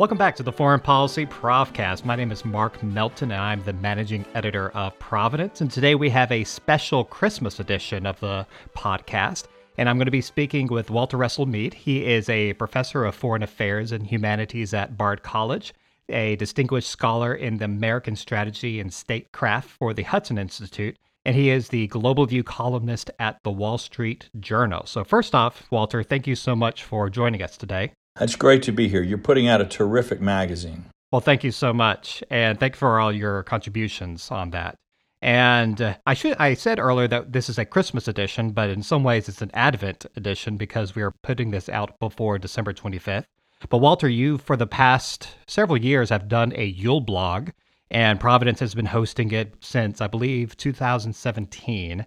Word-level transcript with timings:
Welcome 0.00 0.16
back 0.16 0.34
to 0.36 0.42
the 0.42 0.50
Foreign 0.50 0.80
Policy 0.80 1.26
Provcast. 1.26 2.06
My 2.06 2.16
name 2.16 2.32
is 2.32 2.42
Mark 2.42 2.82
Melton, 2.82 3.32
and 3.32 3.38
I'm 3.42 3.62
the 3.64 3.74
managing 3.74 4.24
editor 4.32 4.70
of 4.70 4.98
Providence. 4.98 5.60
And 5.60 5.70
today 5.70 5.94
we 5.94 6.08
have 6.08 6.32
a 6.32 6.44
special 6.44 7.04
Christmas 7.04 7.60
edition 7.60 8.06
of 8.06 8.18
the 8.18 8.46
podcast. 8.74 9.48
And 9.76 9.90
I'm 9.90 9.98
going 9.98 10.06
to 10.06 10.10
be 10.10 10.22
speaking 10.22 10.68
with 10.68 10.88
Walter 10.88 11.18
Russell 11.18 11.44
Mead. 11.44 11.74
He 11.74 12.06
is 12.06 12.30
a 12.30 12.54
professor 12.54 13.04
of 13.04 13.14
foreign 13.14 13.42
affairs 13.42 13.92
and 13.92 14.06
humanities 14.06 14.72
at 14.72 14.96
Bard 14.96 15.22
College, 15.22 15.74
a 16.08 16.34
distinguished 16.36 16.88
scholar 16.88 17.34
in 17.34 17.58
the 17.58 17.66
American 17.66 18.16
strategy 18.16 18.80
and 18.80 18.90
statecraft 18.94 19.68
for 19.68 19.92
the 19.92 20.04
Hudson 20.04 20.38
Institute, 20.38 20.96
and 21.26 21.36
he 21.36 21.50
is 21.50 21.68
the 21.68 21.88
Global 21.88 22.24
View 22.24 22.42
columnist 22.42 23.10
at 23.18 23.38
the 23.42 23.50
Wall 23.50 23.76
Street 23.76 24.30
Journal. 24.40 24.86
So, 24.86 25.04
first 25.04 25.34
off, 25.34 25.70
Walter, 25.70 26.02
thank 26.02 26.26
you 26.26 26.36
so 26.36 26.56
much 26.56 26.84
for 26.84 27.10
joining 27.10 27.42
us 27.42 27.58
today. 27.58 27.92
It's 28.20 28.36
great 28.36 28.62
to 28.64 28.72
be 28.72 28.86
here. 28.86 29.02
You're 29.02 29.16
putting 29.16 29.48
out 29.48 29.62
a 29.62 29.64
terrific 29.64 30.20
magazine. 30.20 30.84
Well, 31.10 31.22
thank 31.22 31.42
you 31.42 31.50
so 31.50 31.72
much, 31.72 32.22
and 32.28 32.60
thank 32.60 32.74
you 32.74 32.78
for 32.78 33.00
all 33.00 33.10
your 33.10 33.42
contributions 33.44 34.30
on 34.30 34.50
that. 34.50 34.76
And 35.22 35.80
uh, 35.80 35.94
I 36.06 36.12
should 36.12 36.36
I 36.38 36.54
said 36.54 36.78
earlier 36.78 37.08
that 37.08 37.32
this 37.32 37.48
is 37.48 37.58
a 37.58 37.64
Christmas 37.64 38.08
edition, 38.08 38.50
but 38.52 38.68
in 38.68 38.82
some 38.82 39.04
ways 39.04 39.28
it's 39.28 39.42
an 39.42 39.50
Advent 39.54 40.04
edition 40.16 40.56
because 40.58 40.94
we 40.94 41.02
are 41.02 41.14
putting 41.22 41.50
this 41.50 41.68
out 41.70 41.98
before 41.98 42.38
December 42.38 42.74
25th. 42.74 43.24
But 43.68 43.78
Walter, 43.78 44.08
you 44.08 44.38
for 44.38 44.56
the 44.56 44.66
past 44.66 45.28
several 45.46 45.78
years 45.78 46.10
have 46.10 46.28
done 46.28 46.52
a 46.56 46.64
Yule 46.64 47.00
blog, 47.00 47.50
and 47.90 48.20
Providence 48.20 48.60
has 48.60 48.74
been 48.74 48.86
hosting 48.86 49.30
it 49.32 49.54
since 49.60 50.00
I 50.00 50.06
believe 50.06 50.56
2017. 50.58 52.06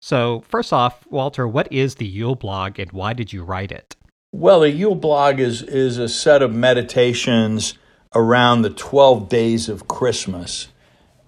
So, 0.00 0.40
first 0.48 0.72
off, 0.72 1.06
Walter, 1.08 1.46
what 1.46 1.72
is 1.72 1.94
the 1.94 2.06
Yule 2.06 2.34
blog 2.34 2.80
and 2.80 2.90
why 2.90 3.12
did 3.12 3.32
you 3.32 3.44
write 3.44 3.70
it? 3.70 3.96
Well, 4.34 4.60
the 4.60 4.70
Yule 4.70 4.94
blog 4.94 5.40
is, 5.40 5.60
is 5.60 5.98
a 5.98 6.08
set 6.08 6.40
of 6.40 6.54
meditations 6.54 7.74
around 8.14 8.62
the 8.62 8.70
12 8.70 9.28
days 9.28 9.68
of 9.68 9.86
Christmas. 9.86 10.68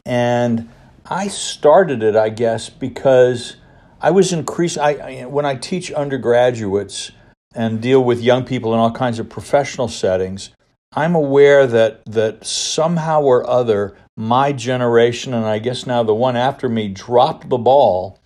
And 0.06 0.70
I 1.04 1.28
started 1.28 2.02
it, 2.02 2.16
I 2.16 2.30
guess, 2.30 2.70
because 2.70 3.56
I 4.00 4.10
was 4.10 4.32
increased. 4.32 4.78
I, 4.78 4.94
I, 4.94 5.26
when 5.26 5.44
I 5.44 5.54
teach 5.54 5.92
undergraduates 5.92 7.12
and 7.54 7.82
deal 7.82 8.02
with 8.02 8.22
young 8.22 8.42
people 8.42 8.72
in 8.72 8.80
all 8.80 8.90
kinds 8.90 9.18
of 9.18 9.28
professional 9.28 9.88
settings, 9.88 10.48
I'm 10.92 11.14
aware 11.14 11.66
that 11.66 12.06
that 12.06 12.46
somehow 12.46 13.20
or 13.20 13.46
other 13.46 13.98
my 14.16 14.52
generation 14.52 15.34
and 15.34 15.44
I 15.44 15.58
guess 15.58 15.86
now 15.86 16.02
the 16.04 16.14
one 16.14 16.36
after 16.36 16.70
me 16.70 16.88
dropped 16.88 17.50
the 17.50 17.58
ball 17.58 18.18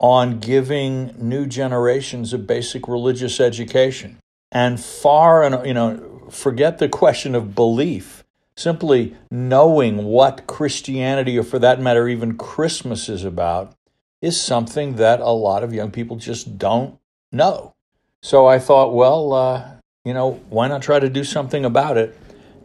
on 0.00 0.40
giving 0.40 1.14
new 1.18 1.46
generations 1.46 2.32
a 2.32 2.38
basic 2.38 2.88
religious 2.88 3.38
education 3.38 4.18
and 4.54 4.80
far 4.80 5.42
and 5.42 5.66
you 5.66 5.74
know 5.74 6.28
forget 6.30 6.78
the 6.78 6.88
question 6.88 7.34
of 7.34 7.54
belief. 7.54 8.22
Simply 8.56 9.16
knowing 9.32 10.04
what 10.04 10.46
christianity 10.46 11.36
or 11.36 11.42
for 11.42 11.58
that 11.58 11.80
matter 11.80 12.08
even 12.08 12.38
christmas 12.38 13.08
is 13.08 13.24
about 13.24 13.74
is 14.22 14.40
something 14.40 14.94
that 14.94 15.18
a 15.20 15.30
lot 15.30 15.64
of 15.64 15.74
young 15.74 15.90
people 15.90 16.16
just 16.16 16.56
don't 16.56 16.98
know. 17.32 17.74
So 18.22 18.46
i 18.46 18.60
thought 18.60 18.94
well 18.94 19.32
uh, 19.32 19.72
you 20.04 20.14
know 20.14 20.40
why 20.48 20.68
not 20.68 20.82
try 20.82 21.00
to 21.00 21.10
do 21.10 21.24
something 21.24 21.64
about 21.64 21.98
it? 21.98 22.16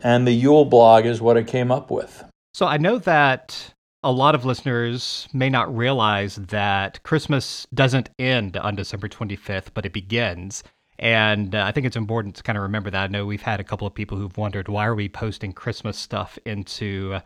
And 0.01 0.25
the 0.25 0.31
yule 0.31 0.63
blog 0.65 1.05
is 1.05 1.21
what 1.21 1.37
i 1.37 1.43
came 1.43 1.71
up 1.71 1.89
with. 1.89 2.23
So 2.53 2.67
i 2.67 2.77
know 2.77 2.99
that 2.99 3.73
a 4.03 4.11
lot 4.11 4.35
of 4.35 4.45
listeners 4.45 5.27
may 5.33 5.49
not 5.49 5.75
realize 5.75 6.35
that 6.35 7.03
christmas 7.03 7.67
doesn't 7.73 8.09
end 8.17 8.55
on 8.55 8.75
december 8.75 9.09
25th 9.09 9.73
but 9.73 9.85
it 9.85 9.91
begins 9.91 10.63
and 10.99 11.55
uh, 11.55 11.63
I 11.63 11.71
think 11.71 11.87
it's 11.87 11.95
important 11.95 12.35
to 12.35 12.43
kind 12.43 12.57
of 12.57 12.63
remember 12.63 12.89
that. 12.91 13.03
I 13.03 13.07
know 13.07 13.25
we've 13.25 13.41
had 13.41 13.61
a 13.61 13.63
couple 13.63 13.87
of 13.87 13.93
people 13.93 14.17
who've 14.17 14.37
wondered 14.37 14.67
why 14.67 14.85
are 14.85 14.93
we 14.93 15.07
posting 15.07 15.53
Christmas 15.53 15.97
stuff 15.97 16.37
into 16.45 17.13
uh, 17.15 17.21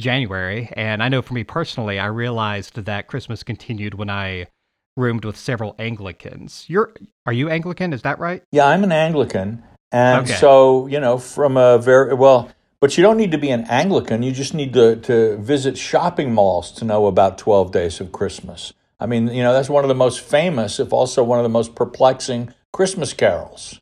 January, 0.00 0.70
and 0.72 1.02
I 1.02 1.08
know 1.08 1.20
for 1.20 1.34
me 1.34 1.44
personally, 1.44 1.98
I 1.98 2.06
realized 2.06 2.74
that 2.74 3.06
Christmas 3.06 3.42
continued 3.42 3.94
when 3.94 4.08
I 4.08 4.46
roomed 4.96 5.26
with 5.26 5.36
several 5.36 5.76
Anglicans. 5.78 6.64
You're 6.68 6.94
are 7.26 7.32
you 7.32 7.50
Anglican? 7.50 7.92
Is 7.92 8.02
that 8.02 8.18
right? 8.18 8.42
Yeah, 8.50 8.66
I'm 8.66 8.82
an 8.82 8.92
Anglican, 8.92 9.62
and 9.92 10.24
okay. 10.24 10.34
so 10.34 10.86
you 10.86 10.98
know 10.98 11.18
from 11.18 11.56
a 11.56 11.78
very 11.78 12.14
well. 12.14 12.50
But 12.80 12.96
you 12.96 13.02
don't 13.02 13.16
need 13.16 13.32
to 13.32 13.38
be 13.38 13.50
an 13.50 13.64
Anglican. 13.64 14.22
You 14.22 14.30
just 14.30 14.54
need 14.54 14.72
to, 14.74 14.94
to 14.94 15.36
visit 15.38 15.76
shopping 15.76 16.32
malls 16.32 16.70
to 16.72 16.84
know 16.84 17.06
about 17.06 17.36
12 17.36 17.72
Days 17.72 18.00
of 18.00 18.12
Christmas. 18.12 18.72
I 19.00 19.06
mean, 19.06 19.26
you 19.26 19.42
know, 19.42 19.52
that's 19.52 19.68
one 19.68 19.82
of 19.82 19.88
the 19.88 19.96
most 19.96 20.20
famous, 20.20 20.78
if 20.78 20.92
also 20.92 21.24
one 21.24 21.40
of 21.40 21.42
the 21.42 21.48
most 21.48 21.74
perplexing 21.74 22.54
Christmas 22.72 23.12
carols. 23.12 23.80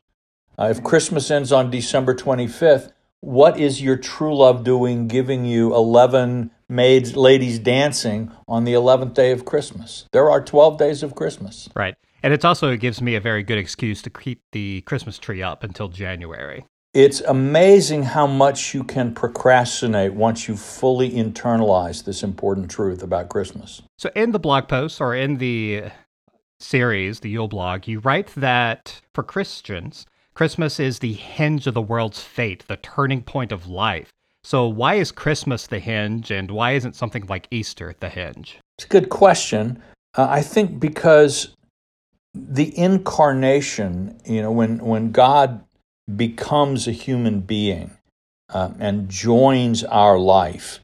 Uh, 0.58 0.68
if 0.70 0.82
Christmas 0.82 1.30
ends 1.30 1.52
on 1.52 1.70
December 1.70 2.14
25th, 2.14 2.92
what 3.20 3.58
is 3.58 3.82
your 3.82 3.96
true 3.96 4.36
love 4.36 4.64
doing 4.64 5.08
giving 5.08 5.44
you 5.44 5.74
11 5.74 6.50
maids, 6.68 7.16
ladies 7.16 7.58
dancing 7.58 8.30
on 8.48 8.64
the 8.64 8.72
11th 8.72 9.14
day 9.14 9.32
of 9.32 9.44
Christmas? 9.44 10.06
There 10.12 10.30
are 10.30 10.40
12 10.40 10.78
days 10.78 11.02
of 11.02 11.14
Christmas. 11.14 11.68
Right. 11.74 11.96
And 12.22 12.32
it's 12.32 12.44
also, 12.44 12.70
it 12.70 12.80
gives 12.80 13.02
me 13.02 13.14
a 13.14 13.20
very 13.20 13.42
good 13.42 13.58
excuse 13.58 14.02
to 14.02 14.10
keep 14.10 14.42
the 14.52 14.80
Christmas 14.82 15.18
tree 15.18 15.42
up 15.42 15.62
until 15.62 15.88
January. 15.88 16.64
It's 16.94 17.20
amazing 17.20 18.04
how 18.04 18.26
much 18.26 18.72
you 18.72 18.82
can 18.82 19.14
procrastinate 19.14 20.14
once 20.14 20.48
you 20.48 20.56
fully 20.56 21.10
internalize 21.10 22.04
this 22.04 22.22
important 22.22 22.70
truth 22.70 23.02
about 23.02 23.28
Christmas. 23.28 23.82
So, 23.98 24.10
in 24.16 24.32
the 24.32 24.38
blog 24.38 24.66
post 24.66 24.98
or 24.98 25.14
in 25.14 25.36
the 25.36 25.90
series, 26.58 27.20
the 27.20 27.30
Yule 27.30 27.48
blog, 27.48 27.86
you 27.86 28.00
write 28.00 28.28
that 28.36 29.00
for 29.14 29.22
Christians, 29.22 30.06
Christmas 30.34 30.78
is 30.78 30.98
the 30.98 31.14
hinge 31.14 31.66
of 31.66 31.74
the 31.74 31.82
world's 31.82 32.22
fate, 32.22 32.64
the 32.68 32.76
turning 32.76 33.22
point 33.22 33.52
of 33.52 33.66
life. 33.66 34.12
So, 34.44 34.68
why 34.68 34.94
is 34.94 35.10
Christmas 35.10 35.66
the 35.66 35.80
hinge, 35.80 36.30
and 36.30 36.50
why 36.50 36.72
isn't 36.72 36.94
something 36.94 37.26
like 37.26 37.48
Easter 37.50 37.94
the 37.98 38.08
hinge? 38.08 38.58
It's 38.78 38.84
a 38.84 38.88
good 38.88 39.08
question. 39.08 39.82
Uh, 40.16 40.26
I 40.30 40.42
think 40.42 40.78
because 40.78 41.56
the 42.34 42.78
incarnation, 42.78 44.20
you 44.24 44.42
know, 44.42 44.52
when, 44.52 44.78
when 44.78 45.10
God 45.10 45.64
becomes 46.14 46.86
a 46.86 46.92
human 46.92 47.40
being 47.40 47.90
uh, 48.50 48.70
and 48.78 49.08
joins 49.08 49.82
our 49.82 50.18
life, 50.18 50.80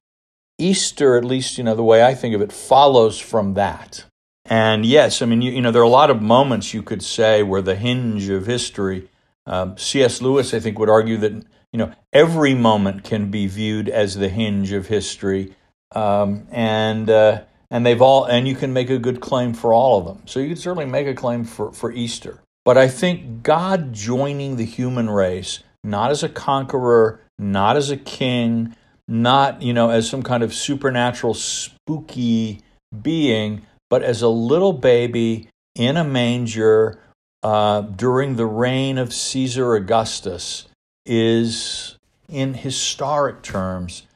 Easter, 0.58 1.16
at 1.16 1.24
least, 1.24 1.58
you 1.58 1.64
know, 1.64 1.74
the 1.74 1.84
way 1.84 2.02
I 2.02 2.14
think 2.14 2.34
of 2.34 2.40
it, 2.40 2.52
follows 2.52 3.18
from 3.18 3.54
that. 3.54 4.04
And 4.44 4.84
yes, 4.84 5.22
I 5.22 5.26
mean, 5.26 5.42
you, 5.42 5.52
you, 5.52 5.60
know, 5.60 5.70
there 5.70 5.82
are 5.82 5.84
a 5.84 5.88
lot 5.88 6.10
of 6.10 6.20
moments 6.20 6.74
you 6.74 6.82
could 6.82 7.02
say 7.02 7.42
where 7.42 7.62
the 7.62 7.76
hinge 7.76 8.28
of 8.28 8.46
history, 8.46 9.08
um, 9.46 9.78
C.S. 9.78 10.20
Lewis, 10.20 10.52
I 10.52 10.60
think, 10.60 10.78
would 10.78 10.90
argue 10.90 11.16
that, 11.18 11.32
you 11.32 11.78
know, 11.78 11.92
every 12.12 12.54
moment 12.54 13.04
can 13.04 13.30
be 13.30 13.46
viewed 13.46 13.88
as 13.88 14.16
the 14.16 14.28
hinge 14.28 14.72
of 14.72 14.88
history. 14.88 15.54
Um, 15.94 16.46
and, 16.50 17.08
uh, 17.08 17.42
and 17.70 17.86
they've 17.86 18.02
all, 18.02 18.24
and 18.24 18.48
you 18.48 18.54
can 18.54 18.72
make 18.72 18.90
a 18.90 18.98
good 18.98 19.20
claim 19.20 19.54
for 19.54 19.72
all 19.72 19.98
of 19.98 20.06
them. 20.06 20.22
So 20.26 20.40
you 20.40 20.48
can 20.48 20.56
certainly 20.56 20.86
make 20.86 21.06
a 21.06 21.14
claim 21.14 21.44
for, 21.44 21.72
for 21.72 21.92
Easter. 21.92 22.40
But 22.64 22.76
I 22.78 22.88
think 22.88 23.42
God 23.42 23.92
joining 23.92 24.56
the 24.56 24.64
human 24.64 25.10
race, 25.10 25.62
not 25.82 26.10
as 26.10 26.22
a 26.22 26.28
conqueror, 26.28 27.20
not 27.38 27.76
as 27.76 27.90
a 27.90 27.96
king, 27.96 28.76
not, 29.08 29.62
you 29.62 29.72
know, 29.72 29.90
as 29.90 30.08
some 30.08 30.22
kind 30.22 30.42
of 30.42 30.54
supernatural, 30.54 31.34
spooky 31.34 32.60
being, 33.00 33.66
but 33.92 34.02
as 34.02 34.22
a 34.22 34.28
little 34.28 34.72
baby 34.72 35.50
in 35.74 35.98
a 35.98 36.02
manger 36.02 36.98
uh, 37.42 37.82
during 37.82 38.36
the 38.36 38.46
reign 38.46 38.96
of 38.96 39.12
Caesar 39.12 39.74
Augustus 39.74 40.66
is, 41.04 41.98
in 42.26 42.54
historic 42.54 43.42
terms, 43.42 44.06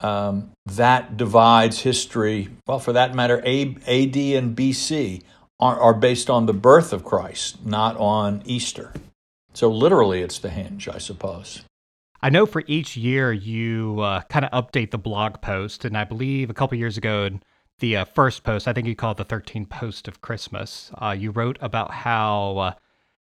um, 0.00 0.50
that 0.66 1.16
divides 1.16 1.82
history. 1.82 2.48
Well, 2.66 2.80
for 2.80 2.92
that 2.94 3.14
matter, 3.14 3.38
AD 3.38 3.46
and 3.46 4.56
BC 4.56 5.22
are, 5.60 5.78
are 5.78 5.94
based 5.94 6.28
on 6.28 6.46
the 6.46 6.52
birth 6.52 6.92
of 6.92 7.04
Christ, 7.04 7.64
not 7.64 7.96
on 7.98 8.42
Easter. 8.44 8.92
So, 9.54 9.70
literally, 9.70 10.22
it's 10.22 10.40
the 10.40 10.50
hinge, 10.50 10.88
I 10.88 10.98
suppose. 10.98 11.62
I 12.20 12.28
know 12.28 12.44
for 12.44 12.64
each 12.66 12.96
year 12.96 13.32
you 13.32 14.00
uh, 14.00 14.22
kind 14.22 14.44
of 14.44 14.50
update 14.50 14.90
the 14.90 14.98
blog 14.98 15.40
post, 15.40 15.84
and 15.84 15.96
I 15.96 16.02
believe 16.02 16.50
a 16.50 16.54
couple 16.54 16.76
years 16.76 16.98
ago, 16.98 17.30
the 17.82 17.96
uh, 17.96 18.04
first 18.04 18.44
post, 18.44 18.68
I 18.68 18.72
think 18.72 18.86
you 18.86 18.94
called 18.94 19.16
the 19.16 19.24
13 19.24 19.66
post 19.66 20.06
of 20.06 20.22
Christmas, 20.22 20.92
uh, 21.02 21.10
you 21.18 21.32
wrote 21.32 21.58
about 21.60 21.90
how, 21.90 22.56
uh, 22.56 22.74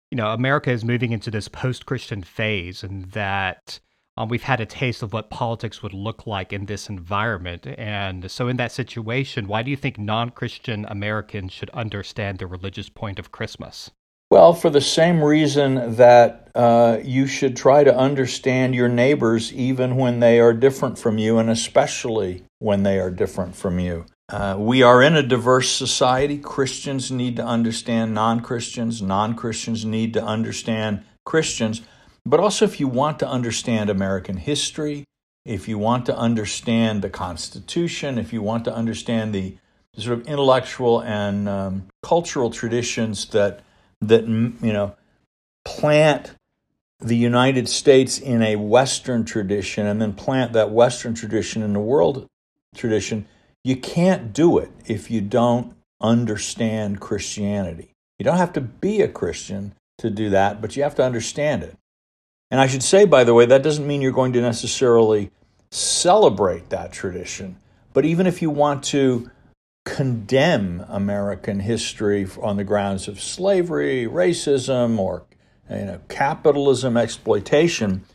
you 0.09 0.17
know, 0.17 0.31
America 0.31 0.71
is 0.71 0.83
moving 0.83 1.11
into 1.11 1.29
this 1.29 1.47
post 1.47 1.85
Christian 1.85 2.23
phase 2.23 2.83
and 2.83 3.05
that 3.11 3.79
um, 4.17 4.29
we've 4.29 4.41
had 4.41 4.59
a 4.59 4.65
taste 4.65 5.03
of 5.03 5.13
what 5.13 5.29
politics 5.29 5.83
would 5.83 5.93
look 5.93 6.25
like 6.25 6.51
in 6.51 6.65
this 6.65 6.89
environment. 6.89 7.67
And 7.77 8.29
so, 8.31 8.47
in 8.47 8.57
that 8.57 8.71
situation, 8.71 9.47
why 9.47 9.61
do 9.61 9.69
you 9.69 9.77
think 9.77 9.99
non 9.99 10.31
Christian 10.31 10.87
Americans 10.89 11.53
should 11.53 11.69
understand 11.69 12.39
the 12.39 12.47
religious 12.47 12.89
point 12.89 13.19
of 13.19 13.31
Christmas? 13.31 13.91
Well, 14.31 14.53
for 14.53 14.71
the 14.71 14.81
same 14.81 15.23
reason 15.23 15.97
that 15.97 16.49
uh, 16.55 16.97
you 17.03 17.27
should 17.27 17.55
try 17.55 17.83
to 17.83 17.95
understand 17.95 18.73
your 18.73 18.89
neighbors 18.89 19.53
even 19.53 19.97
when 19.97 20.19
they 20.19 20.39
are 20.39 20.51
different 20.51 20.97
from 20.97 21.19
you, 21.19 21.37
and 21.37 21.47
especially 21.47 22.43
when 22.57 22.81
they 22.81 22.99
are 22.99 23.11
different 23.11 23.55
from 23.55 23.77
you. 23.79 24.05
Uh, 24.29 24.55
we 24.59 24.83
are 24.83 25.01
in 25.01 25.15
a 25.15 25.23
diverse 25.23 25.69
society. 25.69 26.37
Christians 26.37 27.09
need 27.09 27.37
to 27.37 27.45
understand 27.45 28.13
non 28.13 28.41
Christians, 28.41 29.01
non 29.01 29.35
Christians 29.35 29.85
need 29.85 30.13
to 30.13 30.23
understand 30.23 31.03
Christians. 31.25 31.81
but 32.25 32.41
also 32.41 32.65
if 32.65 32.79
you 32.79 32.89
want 32.89 33.19
to 33.19 33.27
understand 33.27 33.89
American 33.89 34.35
history, 34.35 35.05
if 35.45 35.69
you 35.69 35.77
want 35.77 36.05
to 36.05 36.17
understand 36.17 37.01
the 37.01 37.09
Constitution, 37.09 38.17
if 38.17 38.33
you 38.33 38.41
want 38.41 38.65
to 38.65 38.75
understand 38.75 39.33
the 39.33 39.55
sort 39.97 40.19
of 40.19 40.27
intellectual 40.27 41.01
and 41.01 41.47
um, 41.47 41.87
cultural 42.03 42.49
traditions 42.51 43.25
that 43.29 43.61
that 44.01 44.27
you 44.27 44.73
know 44.73 44.95
plant 45.63 46.33
the 46.99 47.15
United 47.15 47.69
States 47.69 48.19
in 48.19 48.41
a 48.41 48.57
Western 48.57 49.23
tradition 49.23 49.85
and 49.85 50.01
then 50.01 50.13
plant 50.13 50.53
that 50.53 50.71
Western 50.71 51.13
tradition 51.13 51.63
in 51.63 51.73
the 51.73 51.79
world 51.79 52.27
tradition, 52.75 53.25
you 53.67 53.75
can't 53.75 54.31
do 54.31 54.57
it 54.59 54.71
if 54.85 55.11
you 55.11 55.19
don't 55.19 55.75
understand 55.99 57.01
Christianity. 57.01 57.91
You 58.17 58.23
don't 58.23 58.37
have 58.37 58.53
to 58.53 58.61
be 58.61 59.01
a 59.01 59.09
Christian 59.09 59.73
to 59.97 60.09
do 60.09 60.29
that, 60.29 60.61
but 60.61 60.77
you 60.77 60.83
have 60.83 60.95
to 60.95 61.03
understand 61.03 61.63
it. 61.63 61.75
And 62.49 62.61
I 62.61 62.67
should 62.67 62.81
say, 62.81 63.03
by 63.03 63.25
the 63.25 63.33
way, 63.33 63.45
that 63.45 63.63
doesn't 63.63 63.85
mean 63.85 64.01
you're 64.01 64.13
going 64.13 64.31
to 64.31 64.41
necessarily 64.41 65.31
celebrate 65.69 66.69
that 66.69 66.93
tradition. 66.93 67.57
But 67.91 68.05
even 68.05 68.25
if 68.25 68.41
you 68.41 68.49
want 68.49 68.83
to 68.85 69.29
condemn 69.83 70.85
American 70.87 71.59
history 71.59 72.25
on 72.41 72.55
the 72.55 72.63
grounds 72.63 73.09
of 73.09 73.19
slavery, 73.19 74.05
racism, 74.05 74.97
or 74.97 75.25
you 75.69 75.75
know, 75.75 75.99
capitalism, 76.07 76.95
exploitation, 76.95 78.05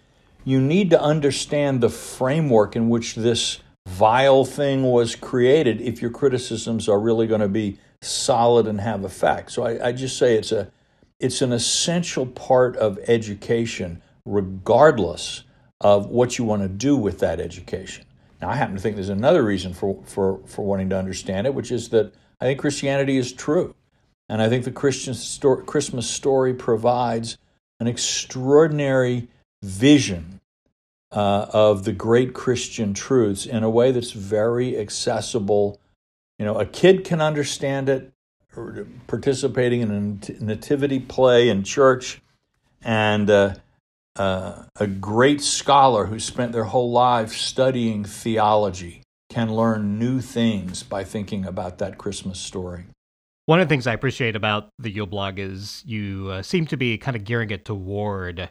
you 0.45 0.63
need 0.63 0.89
to 0.89 1.03
understand 1.03 1.83
the 1.83 1.91
framework 1.91 2.75
in 2.75 2.89
which 2.89 3.17
this 3.17 3.59
vile 3.93 4.45
thing 4.45 4.85
was 4.85 5.15
created 5.15 5.81
if 5.81 6.01
your 6.01 6.11
criticisms 6.11 6.89
are 6.89 6.99
really 6.99 7.27
going 7.27 7.43
to 7.43 7.49
be 7.49 7.79
solid 8.01 8.67
and 8.67 8.81
have 8.81 9.05
effect. 9.05 9.53
So 9.53 9.65
I, 9.65 9.89
I 9.89 9.93
just 9.93 10.17
say 10.17 10.37
it's 10.37 10.51
a 10.51 10.73
it's 11.21 11.41
an 11.41 11.53
essential 11.53 12.27
part 12.27 12.77
of 12.77 12.99
education, 13.07 14.03
regardless 14.27 15.45
of 15.81 16.07
what 16.07 16.37
you 16.37 16.45
want 16.45 16.63
to 16.63 16.69
do 16.69 16.97
with 16.97 17.21
that 17.21 17.39
education. 17.39 18.05
Now, 18.41 18.51
I 18.51 18.57
happen 18.57 18.75
to 18.75 18.81
think 18.81 18.97
there's 18.97 19.09
another 19.09 19.45
reason 19.45 19.73
for, 19.73 20.03
for, 20.05 20.41
for 20.47 20.65
wanting 20.65 20.91
to 20.91 20.99
understand 20.99 21.47
it, 21.47 21.55
which 21.55 21.71
is 21.71 21.91
that 21.91 22.13
I 22.41 22.47
think 22.47 22.59
Christianity 22.59 23.19
is 23.19 23.33
true. 23.33 23.77
And 24.29 24.43
I 24.43 24.49
think 24.49 24.65
the 24.65 24.73
Christian 24.73 25.15
Christmas 25.65 26.11
story 26.11 26.55
provides 26.55 27.39
an 27.79 27.87
extraordinary 27.87 29.29
vision 29.63 30.41
uh, 31.13 31.47
of 31.53 31.85
the 31.85 31.93
great 31.93 32.33
Christian 32.33 32.95
truths 32.95 33.47
in 33.47 33.63
a 33.63 33.71
way 33.71 33.93
that's 33.93 34.13
very 34.13 34.79
accessible. 34.79 35.81
You 36.39 36.47
know, 36.47 36.59
a 36.59 36.67
kid 36.67 37.05
can 37.05 37.21
understand 37.21 37.89
it, 37.89 38.13
participating 39.07 39.83
in 39.83 39.91
a 39.91 40.45
nativity 40.45 40.99
play 40.99 41.49
in 41.49 41.63
church, 41.65 42.21
and 42.83 43.29
uh, 43.31 43.55
uh, 44.17 44.65
a 44.77 44.87
great 44.87 45.41
scholar 45.41 46.07
who 46.07 46.19
spent 46.19 46.53
their 46.53 46.65
whole 46.65 46.91
life 46.91 47.33
studying 47.33 48.05
theology 48.05 49.03
can 49.31 49.55
learn 49.55 49.99
new 49.99 50.21
things 50.21 50.83
by 50.83 51.05
thinking 51.05 51.47
about 51.47 51.79
that 51.79 51.97
Christmas 51.97 52.39
story. 52.39 52.85
One 53.47 53.61
of 53.61 53.69
the 53.69 53.73
things 53.73 53.87
I 53.87 53.95
appreciate 53.95 54.37
about 54.37 54.69
the 54.79 54.91
Yule 54.91 55.07
blog 55.07 55.39
is 55.39 55.83
you 55.87 56.29
uh, 56.31 56.43
seem 56.43 56.67
to 56.67 56.77
be 56.77 56.99
kind 56.99 57.17
of 57.17 57.25
gearing 57.25 57.51
it 57.51 57.65
toward 57.65 58.51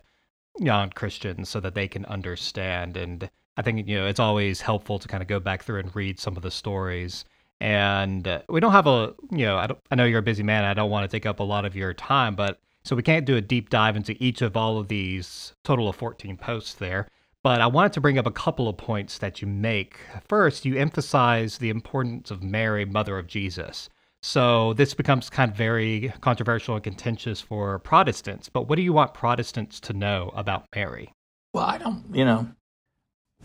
non 0.59 0.89
Christians 0.91 1.49
so 1.49 1.59
that 1.59 1.75
they 1.75 1.87
can 1.87 2.05
understand. 2.05 2.97
And 2.97 3.29
I 3.57 3.61
think, 3.61 3.87
you 3.87 3.97
know, 3.97 4.07
it's 4.07 4.19
always 4.19 4.61
helpful 4.61 4.99
to 4.99 5.07
kind 5.07 5.21
of 5.21 5.27
go 5.27 5.39
back 5.39 5.63
through 5.63 5.79
and 5.79 5.95
read 5.95 6.19
some 6.19 6.37
of 6.37 6.43
the 6.43 6.51
stories. 6.51 7.25
And 7.59 8.27
uh, 8.27 8.41
we 8.49 8.59
don't 8.59 8.71
have 8.71 8.87
a, 8.87 9.13
you 9.31 9.45
know, 9.45 9.57
I, 9.57 9.69
I 9.91 9.95
know 9.95 10.05
you're 10.05 10.19
a 10.19 10.23
busy 10.23 10.43
man. 10.43 10.63
I 10.63 10.73
don't 10.73 10.89
want 10.89 11.09
to 11.09 11.15
take 11.15 11.25
up 11.25 11.39
a 11.39 11.43
lot 11.43 11.65
of 11.65 11.75
your 11.75 11.93
time, 11.93 12.35
but 12.35 12.59
so 12.83 12.95
we 12.95 13.03
can't 13.03 13.25
do 13.25 13.37
a 13.37 13.41
deep 13.41 13.69
dive 13.69 13.95
into 13.95 14.15
each 14.23 14.41
of 14.41 14.57
all 14.57 14.79
of 14.79 14.87
these 14.87 15.53
total 15.63 15.87
of 15.87 15.95
14 15.95 16.37
posts 16.37 16.73
there. 16.73 17.07
But 17.43 17.61
I 17.61 17.67
wanted 17.67 17.93
to 17.93 18.01
bring 18.01 18.17
up 18.17 18.27
a 18.27 18.31
couple 18.31 18.67
of 18.67 18.77
points 18.77 19.17
that 19.17 19.41
you 19.41 19.47
make. 19.47 19.97
First, 20.27 20.65
you 20.65 20.77
emphasize 20.77 21.57
the 21.57 21.69
importance 21.69 22.29
of 22.29 22.43
Mary, 22.43 22.85
Mother 22.85 23.17
of 23.17 23.27
Jesus. 23.27 23.89
So 24.23 24.73
this 24.73 24.93
becomes 24.93 25.29
kind 25.29 25.51
of 25.51 25.57
very 25.57 26.13
controversial 26.21 26.75
and 26.75 26.83
contentious 26.83 27.41
for 27.41 27.79
Protestants. 27.79 28.49
But 28.49 28.69
what 28.69 28.75
do 28.75 28.83
you 28.83 28.93
want 28.93 29.13
Protestants 29.13 29.79
to 29.81 29.93
know 29.93 30.31
about 30.35 30.65
Mary? 30.75 31.11
Well, 31.53 31.65
I 31.65 31.77
don't, 31.77 32.03
you 32.13 32.23
know, 32.23 32.47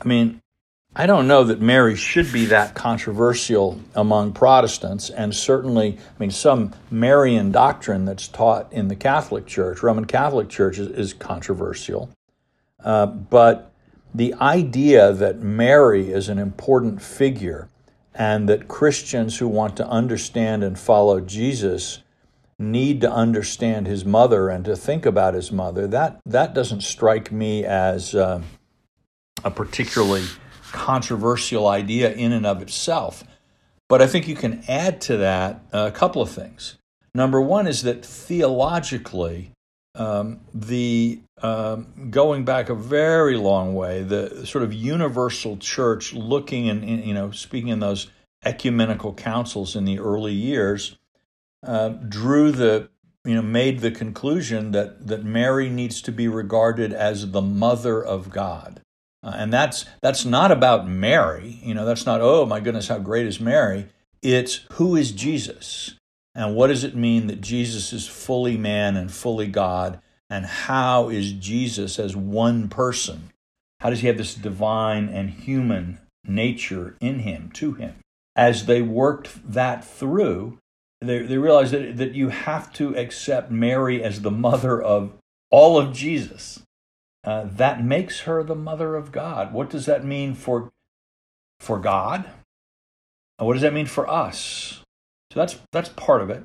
I 0.01 0.07
mean, 0.07 0.43
I 0.95 1.07
don't 1.07 1.29
know 1.29 1.45
that 1.45 1.61
Mary 1.61 1.97
should 1.97 2.33
be 2.33 2.47
that 2.47 2.75
controversial 2.75 3.81
among 3.95 4.33
Protestants, 4.33 5.11
and 5.11 5.35
certainly, 5.35 5.99
I 5.99 6.19
mean, 6.19 6.31
some 6.31 6.75
Marian 6.91 7.53
doctrine 7.53 8.05
that's 8.05 8.29
taught 8.29 8.73
in 8.73 8.89
the 8.89 8.97
Catholic 8.97 9.47
Church, 9.47 9.83
Roman 9.83 10.07
Catholic 10.07 10.49
Church, 10.49 10.79
is, 10.79 10.89
is 10.89 11.13
controversial. 11.13 12.11
Uh, 12.83 13.07
but 13.07 13.73
the 14.15 14.33
idea 14.35 15.13
that 15.13 15.41
Mary 15.41 16.11
is 16.11 16.29
an 16.29 16.39
important 16.39 17.03
figure 17.03 17.69
and 18.19 18.49
that 18.49 18.67
Christians 18.69 19.39
who 19.39 19.47
want 19.47 19.77
to 19.77 19.87
understand 19.87 20.65
and 20.65 20.79
follow 20.79 21.21
Jesus 21.21 22.03
need 22.59 23.03
to 23.03 23.13
understand 23.13 23.87
his 23.87 24.05
mother 24.05 24.49
and 24.49 24.65
to 24.65 24.75
think 24.75 25.05
about 25.05 25.35
his 25.35 25.53
mother, 25.53 25.87
that, 25.87 26.21
that 26.25 26.55
doesn't 26.55 26.81
strike 26.81 27.31
me 27.31 27.65
as 27.65 28.15
uh, 28.15 28.41
a 29.45 29.51
particularly 29.51 30.25
controversial 30.73 31.69
idea 31.69 32.13
in 32.13 32.33
and 32.33 32.47
of 32.47 32.63
itself. 32.63 33.23
But 33.89 34.01
I 34.01 34.07
think 34.07 34.27
you 34.27 34.35
can 34.35 34.65
add 34.67 35.01
to 35.03 35.19
that 35.19 35.61
a 35.73 35.91
couple 35.91 36.23
of 36.23 36.31
things. 36.31 36.77
Number 37.15 37.41
one 37.41 37.67
is 37.67 37.83
that 37.83 38.05
theologically, 38.05 39.53
um, 39.95 40.41
the 40.53 41.21
um, 41.43 42.11
going 42.11 42.45
back 42.45 42.69
a 42.69 42.75
very 42.75 43.37
long 43.37 43.75
way, 43.75 44.03
the 44.03 44.47
sort 44.47 44.65
of 44.65 44.73
universal 44.73 45.57
church 45.59 46.15
looking 46.15 46.69
and 46.69 47.05
you 47.05 47.13
know 47.13 47.31
speaking 47.31 47.69
in 47.69 47.81
those 47.81 48.09
ecumenical 48.45 49.13
councils 49.13 49.77
in 49.77 49.85
the 49.85 49.99
early 49.99 50.33
years, 50.33 50.97
uh, 51.67 51.91
drew 51.91 52.53
the 52.53 52.89
you 53.25 53.35
know 53.35 53.43
made 53.43 53.81
the 53.81 53.91
conclusion 53.91 54.71
that 54.71 55.07
that 55.07 55.25
Mary 55.25 55.69
needs 55.69 56.01
to 56.03 56.13
be 56.13 56.27
regarded 56.27 56.93
as 56.93 57.31
the 57.31 57.43
mother 57.43 58.03
of 58.03 58.31
God. 58.31 58.81
Uh, 59.23 59.35
and 59.37 59.53
that's 59.53 59.85
that's 60.01 60.25
not 60.25 60.51
about 60.51 60.89
Mary. 60.89 61.59
You 61.63 61.75
know, 61.75 61.85
that's 61.85 62.07
not 62.07 62.21
oh 62.23 62.47
my 62.47 62.61
goodness, 62.61 62.89
how 62.89 62.99
great 62.99 63.27
is 63.27 63.41
Mary? 63.41 63.89
It's 64.23 64.61
who 64.73 64.97
is 64.97 65.13
Jesus, 65.13 65.97
and 66.35 66.55
what 66.55 66.69
does 66.69 66.83
it 66.83 66.95
mean 66.95 67.27
that 67.27 67.43
Jesus 67.43 67.93
is 67.93 68.09
fully 68.09 68.57
man 68.57 68.97
and 68.97 69.13
fully 69.13 69.49
God, 69.49 70.01
and 70.29 70.45
how 70.47 71.09
is 71.09 71.33
Jesus 71.33 71.99
as 71.99 72.17
one 72.17 72.69
person? 72.69 73.31
How 73.81 73.91
does 73.91 74.01
he 74.01 74.07
have 74.07 74.19
this 74.19 74.35
divine 74.35 75.09
and 75.09 75.31
human 75.31 75.99
nature 76.25 76.97
in 77.01 77.21
him, 77.21 77.51
to 77.55 77.75
him? 77.75 77.97
As 78.35 78.67
they 78.67 78.83
worked 78.83 79.53
that 79.53 79.85
through, 79.85 80.59
they, 81.01 81.21
they 81.21 81.39
realized 81.39 81.73
that, 81.73 81.97
that 81.97 82.15
you 82.15 82.31
have 82.31 82.73
to 82.75 82.97
accept 82.97 83.51
Mary 83.51 84.03
as 84.03 84.23
the 84.23 84.31
mother 84.31 84.81
of 84.83 85.13
all 85.51 85.79
of 85.79 85.93
Jesus 85.93 86.61
uh, 87.25 87.45
that 87.45 87.85
makes 87.85 88.21
her 88.21 88.43
the 88.43 88.55
mother 88.55 88.95
of 88.95 89.13
God. 89.13 89.53
What 89.53 89.69
does 89.69 89.87
that 89.87 90.05
mean 90.05 90.35
for, 90.35 90.71
for 91.59 91.79
God? 91.79 92.25
What 93.39 93.55
does 93.55 93.63
that 93.63 93.75
mean 93.75 93.87
for 93.87 94.09
us? 94.09 94.83
So 95.33 95.41
that's, 95.41 95.59
that's 95.73 95.91
part 95.91 96.23
of 96.23 96.31
it. 96.31 96.45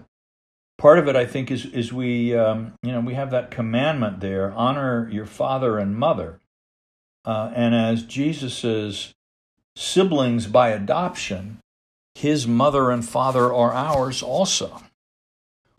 Part 0.81 0.97
of 0.97 1.07
it, 1.07 1.15
I 1.15 1.27
think, 1.27 1.51
is, 1.51 1.67
is 1.67 1.93
we, 1.93 2.35
um, 2.35 2.73
you 2.81 2.91
know, 2.91 3.01
we 3.01 3.13
have 3.13 3.29
that 3.29 3.51
commandment 3.51 4.19
there 4.19 4.51
honor 4.53 5.07
your 5.11 5.27
father 5.27 5.77
and 5.77 5.95
mother. 5.95 6.39
Uh, 7.23 7.51
and 7.53 7.75
as 7.75 8.01
Jesus's 8.01 9.13
siblings 9.75 10.47
by 10.47 10.69
adoption, 10.69 11.59
his 12.15 12.47
mother 12.47 12.89
and 12.89 13.07
father 13.07 13.53
are 13.53 13.71
ours 13.71 14.23
also. 14.23 14.81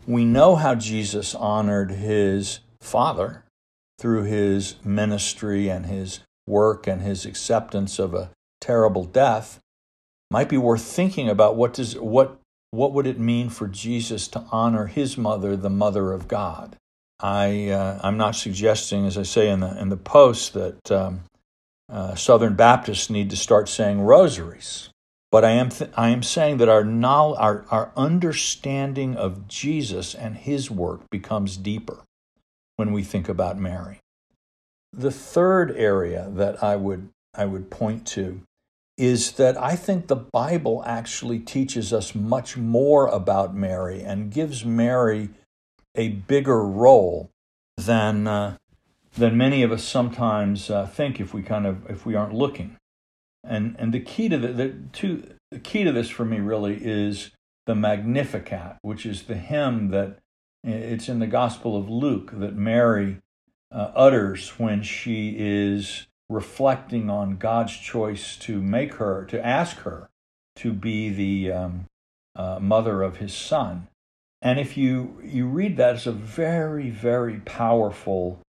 We 0.07 0.25
know 0.25 0.55
how 0.55 0.77
Jesus 0.77 1.35
honored 1.35 1.91
his 1.91 2.61
father 2.81 3.43
through 3.99 4.23
his 4.23 4.77
ministry 4.85 5.69
and 5.69 5.87
his 5.87 6.21
work 6.47 6.87
and 6.87 7.03
his 7.03 7.27
acceptance 7.27 7.99
of 7.99 8.15
a 8.15 8.31
terrible 8.61 9.03
death 9.03 9.59
might 10.31 10.49
be 10.49 10.59
worth 10.59 10.85
thinking 10.85 11.29
about 11.29 11.57
what 11.57 11.75
does 11.75 11.99
what 11.99 12.39
what 12.73 12.93
would 12.93 13.07
it 13.07 13.21
mean 13.21 13.51
for 13.51 13.69
Jesus 13.69 14.27
to 14.29 14.45
honor 14.51 14.87
his 14.87 15.17
mother, 15.17 15.57
the 15.57 15.71
mother 15.71 16.13
of 16.13 16.27
God? 16.27 16.77
I 17.21 17.69
uh, 17.69 18.01
I'm 18.03 18.17
not 18.17 18.35
suggesting, 18.35 19.07
as 19.07 19.17
I 19.17 19.23
say 19.23 19.49
in 19.49 19.61
the 19.61 19.81
in 19.81 19.91
the 19.91 19.97
post, 19.97 20.55
that 20.55 20.91
um, 20.91 21.21
uh, 21.89 22.17
Southern 22.17 22.55
Baptists 22.55 23.11
need 23.11 23.31
to 23.31 23.37
start 23.37 23.69
saying 23.69 24.01
rosaries, 24.01 24.89
but 25.31 25.45
I 25.45 25.51
am 25.51 25.69
th- 25.69 25.91
I 25.97 26.09
am 26.09 26.23
saying 26.23 26.57
that 26.57 26.69
our, 26.69 26.83
knowledge, 26.83 27.39
our 27.39 27.65
our 27.71 27.93
understanding 27.95 29.17
of 29.17 29.47
Jesus 29.47 30.15
and 30.15 30.35
His 30.35 30.71
work 30.71 31.09
becomes 31.11 31.57
deeper 31.57 32.01
when 32.77 32.93
we 32.93 33.03
think 33.05 33.29
about 33.29 33.59
Mary. 33.59 34.01
The 34.93 35.13
third 35.13 35.77
area 35.77 36.29
that 36.31 36.65
I 36.65 36.77
would, 36.77 37.11
I 37.35 37.45
would 37.45 37.71
point 37.71 38.07
to 38.09 38.41
is 38.99 39.33
that 39.33 39.57
I 39.57 39.75
think 39.77 40.07
the 40.07 40.17
Bible 40.17 40.83
actually 40.87 41.39
teaches 41.39 41.93
us 41.93 42.15
much 42.15 42.57
more 42.57 43.07
about 43.07 43.55
Mary 43.55 44.03
and 44.03 44.31
gives 44.31 44.65
Mary 44.65 45.31
a 45.95 46.09
bigger 46.09 46.63
role 46.63 47.31
than, 47.77 48.27
uh, 48.27 48.57
than 49.17 49.37
many 49.37 49.63
of 49.63 49.73
us 49.73 49.85
sometimes 49.85 50.71
uh, 50.71 50.87
think 50.87 51.21
if 51.21 51.35
we 51.35 51.43
kind 51.43 51.67
of 51.67 51.89
if 51.91 52.07
we 52.07 52.15
aren't 52.15 52.35
looking. 52.35 52.77
And 53.45 53.75
and 53.79 53.93
the 53.93 54.01
key 54.01 54.29
to 54.29 54.39
the, 54.39 54.49
the 54.49 54.75
to 54.93 55.35
the 55.51 55.59
key 55.59 55.85
to 55.85 55.93
this 55.93 56.09
for 56.09 56.25
me 56.25 56.39
really 56.39 56.79
is 56.81 57.31
the 57.67 57.75
Magnificat, 57.75 58.79
which 58.83 59.05
is 59.05 59.25
the 59.25 59.37
hymn 59.37 59.89
that 59.89 60.19
it's 60.65 61.09
in 61.09 61.19
the 61.19 61.27
Gospel 61.27 61.77
of 61.77 61.91
Luke 61.91 62.31
that 62.35 62.55
Mary 62.55 63.19
uh, 63.73 63.91
utters 63.95 64.59
when 64.59 64.83
she 64.83 65.35
is 65.37 66.07
reflecting 66.33 67.11
on 67.11 67.37
God's 67.37 67.77
choice 67.77 68.37
to 68.39 68.61
make 68.61 68.95
her, 68.95 69.25
to 69.27 69.45
ask 69.45 69.79
her 69.79 70.09
to 70.57 70.73
be 70.73 71.09
the 71.11 71.53
um, 71.53 71.87
uh, 72.35 72.59
mother 72.61 73.03
of 73.03 73.19
his 73.19 73.35
son. 73.35 73.89
And 74.41 74.59
if 74.59 74.77
you, 74.77 75.21
you 75.23 75.47
read 75.47 75.77
that, 75.77 75.97
it's 75.97 76.07
a 76.07 76.13
very, 76.13 76.91
very 76.91 77.41
powerful 77.41 78.41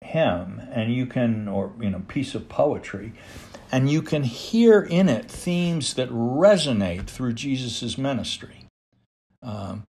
hymn, 0.00 0.60
and 0.70 0.94
you 0.94 1.06
can, 1.06 1.48
or, 1.48 1.72
you 1.80 1.90
know, 1.90 2.02
piece 2.06 2.34
of 2.34 2.48
poetry, 2.48 3.12
and 3.72 3.90
you 3.90 4.02
can 4.02 4.22
hear 4.22 4.80
in 4.80 5.08
it 5.08 5.30
themes 5.30 5.94
that 5.94 6.10
resonate 6.10 7.06
through 7.06 7.32
Jesus' 7.32 7.98
ministry. 7.98 8.66
Um, 9.42 9.84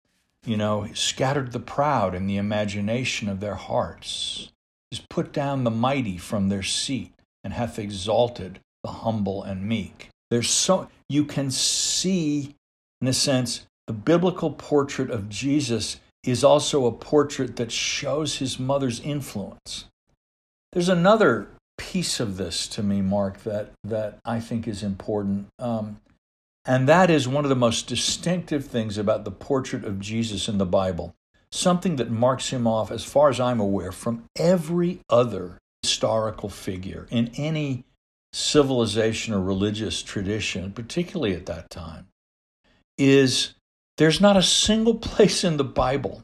you 0.46 0.58
know, 0.58 0.88
scattered 0.94 1.51
the 1.51 1.60
proud 1.60 2.16
in 2.16 2.27
the 2.27 2.38
imagination 2.38 3.27
of 3.27 3.39
their 3.39 3.56
hearts, 3.56 4.51
has 4.92 5.01
put 5.10 5.34
down 5.34 5.63
the 5.63 5.72
mighty 5.72 6.18
from 6.18 6.48
their 6.48 6.63
seat, 6.63 7.13
and 7.48 7.54
hath 7.54 7.80
exalted 7.80 8.60
the 8.84 8.89
humble 8.89 9.42
and 9.42 9.66
meek. 9.66 10.10
There's 10.30 10.50
so 10.50 10.89
you 11.08 11.24
can 11.24 11.50
see, 11.50 12.56
in 13.00 13.08
a 13.08 13.13
sense, 13.13 13.66
the 13.88 13.94
biblical 13.94 14.51
portrait 14.51 15.10
of 15.10 15.30
Jesus 15.30 16.01
is 16.25 16.44
also 16.44 16.86
a 16.86 16.92
portrait 16.92 17.56
that 17.56 17.72
shows 17.72 18.39
his 18.39 18.60
mother's 18.60 19.00
influence. 19.00 19.86
There's 20.74 20.89
another 20.89 21.48
piece 21.77 22.20
of 22.20 22.36
this 22.36 22.68
to 22.68 22.84
me, 22.84 23.01
Mark, 23.01 23.44
that, 23.44 23.72
that 23.82 24.18
I 24.25 24.42
think 24.42 24.68
is 24.68 24.84
important. 24.84 25.48
Um, 25.58 26.01
and 26.66 26.86
that 26.89 27.10
is 27.10 27.30
one 27.30 27.46
of 27.46 27.50
the 27.50 27.56
most 27.56 27.88
distinctive 27.88 28.66
things 28.66 28.98
about 28.98 29.24
the 29.24 29.32
portrait 29.32 29.86
of 29.86 30.01
Jesus 30.01 30.50
in 30.50 30.58
the 30.58 30.66
Bible, 30.66 31.16
something 31.50 31.96
that 31.96 32.12
marks 32.12 32.50
him 32.50 32.68
off, 32.68 32.92
as 32.92 33.06
far 33.06 33.30
as 33.30 33.39
I'm 33.39 33.62
aware, 33.62 33.94
from 33.94 34.25
every 34.36 35.00
other 35.10 35.60
historical 35.88 36.50
figure 36.50 37.08
in 37.10 37.32
any 37.38 37.86
civilization 38.34 39.34
or 39.34 39.41
religious 39.41 40.03
tradition, 40.03 40.74
particularly 40.74 41.34
at 41.34 41.46
that 41.46 41.70
time, 41.70 42.08
is 42.98 43.53
there's 43.98 44.20
not 44.20 44.36
a 44.36 44.44
single 44.44 44.96
place 45.10 45.44
in 45.44 45.58
the 45.58 45.63
Bible 45.63 46.24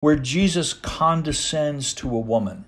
where 0.00 0.16
Jesus 0.16 0.72
condescends 0.72 1.94
to 1.94 2.08
a 2.08 2.18
woman 2.18 2.64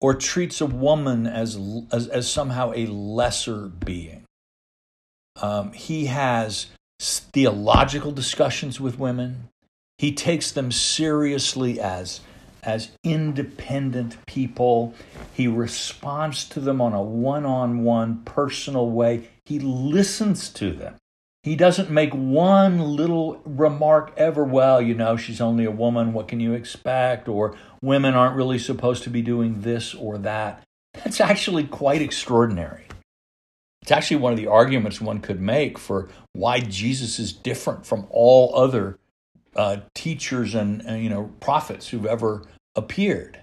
or 0.00 0.14
treats 0.14 0.60
a 0.60 0.66
woman 0.66 1.26
as, 1.26 1.58
as, 1.90 2.06
as 2.06 2.30
somehow 2.30 2.72
a 2.76 2.86
lesser 2.86 3.68
being. 3.68 4.24
Um, 5.42 5.72
he 5.72 6.06
has 6.06 6.66
theological 7.00 8.12
discussions 8.12 8.80
with 8.80 9.00
women. 9.00 9.48
He 9.98 10.12
takes 10.12 10.52
them 10.52 10.70
seriously 10.70 11.80
as, 11.80 12.20
as 12.64 12.90
independent 13.02 14.16
people. 14.26 14.94
He 15.32 15.46
responds 15.46 16.48
to 16.50 16.60
them 16.60 16.80
on 16.80 16.92
a 16.92 17.02
one 17.02 17.44
on 17.44 17.84
one 17.84 18.22
personal 18.24 18.90
way. 18.90 19.28
He 19.44 19.58
listens 19.58 20.48
to 20.50 20.72
them. 20.72 20.96
He 21.42 21.56
doesn't 21.56 21.90
make 21.90 22.14
one 22.14 22.80
little 22.80 23.42
remark 23.44 24.14
ever, 24.16 24.42
well, 24.42 24.80
you 24.80 24.94
know, 24.94 25.18
she's 25.18 25.42
only 25.42 25.66
a 25.66 25.70
woman, 25.70 26.14
what 26.14 26.26
can 26.26 26.40
you 26.40 26.54
expect? 26.54 27.28
Or 27.28 27.54
women 27.82 28.14
aren't 28.14 28.36
really 28.36 28.58
supposed 28.58 29.02
to 29.02 29.10
be 29.10 29.20
doing 29.20 29.60
this 29.60 29.94
or 29.94 30.16
that. 30.18 30.62
That's 30.94 31.20
actually 31.20 31.64
quite 31.64 32.00
extraordinary. 32.00 32.86
It's 33.82 33.92
actually 33.92 34.16
one 34.16 34.32
of 34.32 34.38
the 34.38 34.46
arguments 34.46 35.02
one 35.02 35.20
could 35.20 35.42
make 35.42 35.78
for 35.78 36.08
why 36.32 36.60
Jesus 36.60 37.18
is 37.18 37.34
different 37.34 37.84
from 37.84 38.06
all 38.08 38.56
other 38.56 38.98
uh, 39.54 39.78
teachers 39.94 40.54
and, 40.54 40.80
and 40.86 41.02
you 41.02 41.10
know 41.10 41.30
prophets 41.40 41.88
who've 41.88 42.06
ever 42.06 42.42
appeared. 42.76 43.40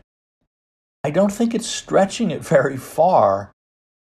I 1.03 1.09
don't 1.09 1.31
think 1.31 1.53
it's 1.53 1.67
stretching 1.67 2.31
it 2.31 2.41
very 2.41 2.77
far 2.77 3.51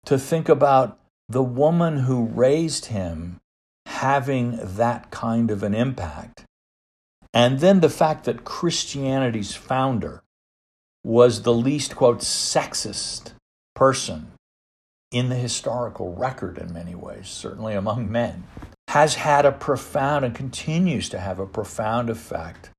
to 0.05 0.17
think 0.17 0.49
about 0.49 0.99
the 1.29 1.43
woman 1.43 1.99
who 1.99 2.25
raised 2.25 2.87
him 2.87 3.39
having 3.85 4.59
that 4.61 5.09
kind 5.09 5.49
of 5.49 5.63
an 5.63 5.73
impact. 5.73 6.45
And 7.33 7.59
then 7.59 7.79
the 7.79 7.89
fact 7.89 8.25
that 8.25 8.43
Christianity's 8.43 9.55
founder 9.55 10.21
was 11.03 11.41
the 11.41 11.53
least, 11.53 11.95
quote, 11.95 12.19
sexist 12.19 13.31
person 13.75 14.31
in 15.11 15.29
the 15.29 15.35
historical 15.35 16.13
record 16.13 16.57
in 16.57 16.73
many 16.73 16.95
ways, 16.95 17.27
certainly 17.27 17.73
among 17.73 18.11
men, 18.11 18.43
has 18.89 19.15
had 19.15 19.45
a 19.45 19.51
profound 19.51 20.25
and 20.25 20.35
continues 20.35 21.09
to 21.09 21.19
have 21.19 21.39
a 21.39 21.47
profound 21.47 22.09
effect 22.09 22.69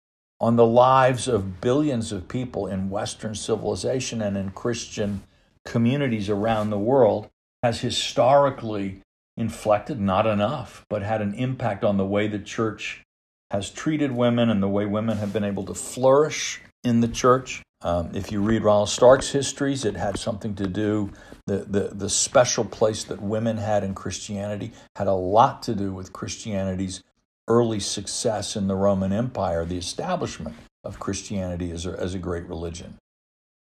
on 0.40 0.56
the 0.56 0.66
lives 0.66 1.28
of 1.28 1.60
billions 1.60 2.12
of 2.12 2.28
people 2.28 2.66
in 2.66 2.90
Western 2.90 3.34
civilization 3.34 4.20
and 4.20 4.36
in 4.36 4.50
Christian 4.50 5.22
communities 5.64 6.28
around 6.28 6.70
the 6.70 6.78
world, 6.78 7.28
has 7.62 7.80
historically 7.80 9.00
inflected, 9.36 9.98
not 9.98 10.26
enough, 10.26 10.84
but 10.90 11.02
had 11.02 11.22
an 11.22 11.34
impact 11.34 11.82
on 11.82 11.96
the 11.96 12.04
way 12.04 12.28
the 12.28 12.38
church 12.38 13.02
has 13.50 13.70
treated 13.70 14.12
women 14.12 14.50
and 14.50 14.62
the 14.62 14.68
way 14.68 14.84
women 14.84 15.18
have 15.18 15.32
been 15.32 15.44
able 15.44 15.64
to 15.64 15.74
flourish 15.74 16.60
in 16.82 17.00
the 17.00 17.08
church. 17.08 17.62
Um, 17.82 18.10
if 18.14 18.32
you 18.32 18.40
read 18.40 18.62
Ronald 18.62 18.88
Stark's 18.88 19.30
histories, 19.30 19.84
it 19.84 19.96
had 19.96 20.18
something 20.18 20.54
to 20.56 20.66
do, 20.66 21.10
the, 21.46 21.58
the, 21.58 21.80
the 21.92 22.10
special 22.10 22.64
place 22.64 23.04
that 23.04 23.20
women 23.20 23.58
had 23.58 23.84
in 23.84 23.94
Christianity 23.94 24.72
had 24.96 25.06
a 25.06 25.12
lot 25.12 25.62
to 25.64 25.74
do 25.74 25.92
with 25.92 26.12
Christianity's 26.12 27.02
early 27.48 27.80
success 27.80 28.56
in 28.56 28.68
the 28.68 28.74
Roman 28.74 29.12
Empire, 29.12 29.64
the 29.64 29.76
establishment 29.76 30.56
of 30.82 30.98
Christianity 30.98 31.70
as 31.70 31.86
a, 31.86 31.90
as 31.98 32.14
a 32.14 32.18
great 32.18 32.46
religion. 32.46 32.98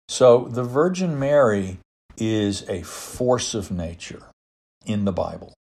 So 0.08 0.44
the 0.44 0.62
Virgin 0.62 1.18
Mary 1.18 1.78
is 2.16 2.68
a 2.68 2.82
force 2.82 3.54
of 3.54 3.70
nature 3.70 4.23
in 4.85 5.04
the 5.04 5.12
Bible. 5.12 5.52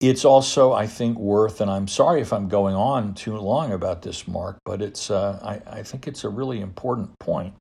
It's 0.00 0.24
also, 0.24 0.72
I 0.72 0.86
think, 0.86 1.18
worth, 1.18 1.60
and 1.60 1.70
I'm 1.70 1.88
sorry 1.88 2.20
if 2.20 2.32
I'm 2.32 2.48
going 2.48 2.74
on 2.74 3.14
too 3.14 3.36
long 3.36 3.72
about 3.72 4.02
this, 4.02 4.28
Mark, 4.28 4.58
but 4.64 4.82
it's, 4.82 5.10
uh, 5.10 5.38
I, 5.42 5.78
I, 5.78 5.82
think 5.82 6.06
it's 6.06 6.24
a 6.24 6.28
really 6.28 6.60
important 6.60 7.18
point, 7.18 7.54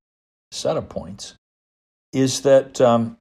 set 0.52 0.76
of 0.76 0.90
points, 0.90 1.36
is 2.12 2.42
that 2.42 2.82
um, 2.82 3.18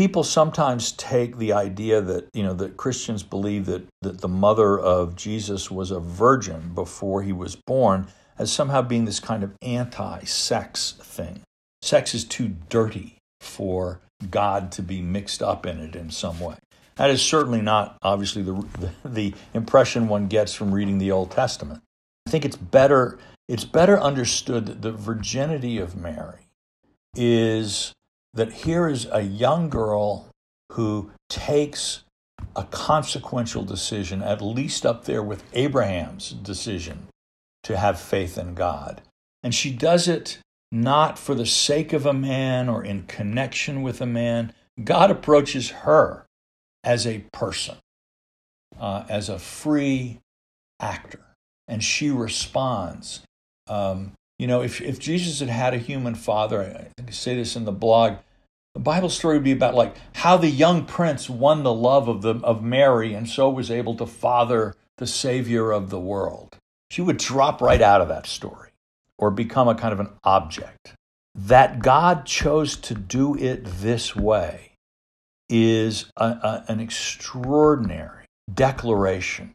people 0.00 0.24
sometimes 0.24 0.92
take 0.92 1.36
the 1.36 1.52
idea 1.52 2.00
that, 2.00 2.26
you 2.32 2.42
know, 2.42 2.54
that 2.54 2.74
Christians 2.78 3.22
believe 3.22 3.66
that, 3.66 3.86
that 4.00 4.22
the 4.22 4.28
mother 4.28 4.78
of 4.78 5.14
Jesus 5.14 5.70
was 5.70 5.90
a 5.90 6.00
virgin 6.00 6.72
before 6.74 7.22
he 7.22 7.32
was 7.34 7.54
born 7.54 8.06
as 8.38 8.50
somehow 8.50 8.80
being 8.80 9.04
this 9.04 9.20
kind 9.20 9.42
of 9.42 9.52
anti 9.60 10.20
sex 10.24 10.94
thing. 11.02 11.42
Sex 11.82 12.14
is 12.14 12.24
too 12.24 12.56
dirty 12.70 13.18
for 13.42 14.00
God 14.30 14.72
to 14.72 14.82
be 14.82 15.02
mixed 15.02 15.42
up 15.42 15.66
in 15.66 15.78
it 15.78 15.94
in 15.94 16.10
some 16.10 16.40
way. 16.40 16.56
That 16.94 17.10
is 17.10 17.20
certainly 17.20 17.60
not, 17.60 17.98
obviously, 18.00 18.40
the, 18.40 18.54
the, 18.78 18.92
the 19.06 19.34
impression 19.52 20.08
one 20.08 20.28
gets 20.28 20.54
from 20.54 20.72
reading 20.72 20.96
the 20.96 21.10
Old 21.10 21.30
Testament. 21.30 21.82
I 22.26 22.30
think 22.30 22.46
it's 22.46 22.56
better, 22.56 23.18
it's 23.50 23.66
better 23.66 24.00
understood 24.00 24.64
that 24.64 24.80
the 24.80 24.92
virginity 24.92 25.76
of 25.76 25.94
Mary 25.94 26.46
is 27.14 27.92
that 28.34 28.52
here 28.52 28.88
is 28.88 29.06
a 29.10 29.22
young 29.22 29.68
girl 29.68 30.28
who 30.72 31.10
takes 31.28 32.04
a 32.56 32.64
consequential 32.64 33.64
decision, 33.64 34.22
at 34.22 34.40
least 34.40 34.86
up 34.86 35.04
there 35.04 35.22
with 35.22 35.44
Abraham's 35.52 36.30
decision 36.30 37.08
to 37.62 37.76
have 37.76 38.00
faith 38.00 38.38
in 38.38 38.54
God. 38.54 39.02
And 39.42 39.54
she 39.54 39.72
does 39.72 40.08
it 40.08 40.38
not 40.72 41.18
for 41.18 41.34
the 41.34 41.46
sake 41.46 41.92
of 41.92 42.06
a 42.06 42.12
man 42.12 42.68
or 42.68 42.84
in 42.84 43.02
connection 43.04 43.82
with 43.82 44.00
a 44.00 44.06
man. 44.06 44.52
God 44.82 45.10
approaches 45.10 45.70
her 45.70 46.26
as 46.84 47.06
a 47.06 47.24
person, 47.32 47.76
uh, 48.78 49.04
as 49.08 49.28
a 49.28 49.38
free 49.38 50.20
actor. 50.78 51.20
And 51.66 51.82
she 51.82 52.10
responds. 52.10 53.20
Um, 53.68 54.12
you 54.40 54.46
know, 54.46 54.62
if, 54.62 54.80
if 54.80 54.98
Jesus 54.98 55.40
had 55.40 55.50
had 55.50 55.74
a 55.74 55.78
human 55.78 56.14
father, 56.14 56.90
I, 56.98 57.12
say 57.12 57.36
this 57.36 57.56
in 57.56 57.66
the 57.66 57.72
blog, 57.72 58.16
the 58.72 58.80
Bible 58.80 59.10
story 59.10 59.36
would 59.36 59.44
be 59.44 59.52
about 59.52 59.74
like 59.74 59.96
how 60.14 60.38
the 60.38 60.48
young 60.48 60.86
prince 60.86 61.28
won 61.28 61.62
the 61.62 61.74
love 61.74 62.08
of 62.08 62.22
the 62.22 62.36
of 62.36 62.64
Mary 62.64 63.12
and 63.12 63.28
so 63.28 63.50
was 63.50 63.70
able 63.70 63.94
to 63.96 64.06
father 64.06 64.74
the 64.96 65.06
savior 65.06 65.70
of 65.70 65.90
the 65.90 66.00
world. 66.00 66.56
She 66.90 67.02
would 67.02 67.18
drop 67.18 67.60
right 67.60 67.82
out 67.82 68.00
of 68.00 68.08
that 68.08 68.26
story 68.26 68.70
or 69.18 69.30
become 69.30 69.68
a 69.68 69.74
kind 69.74 69.92
of 69.92 70.00
an 70.00 70.08
object. 70.24 70.94
That 71.34 71.80
God 71.80 72.24
chose 72.24 72.76
to 72.76 72.94
do 72.94 73.36
it 73.36 73.62
this 73.66 74.16
way 74.16 74.72
is 75.50 76.06
a, 76.16 76.24
a, 76.24 76.64
an 76.66 76.80
extraordinary 76.80 78.24
declaration 78.52 79.52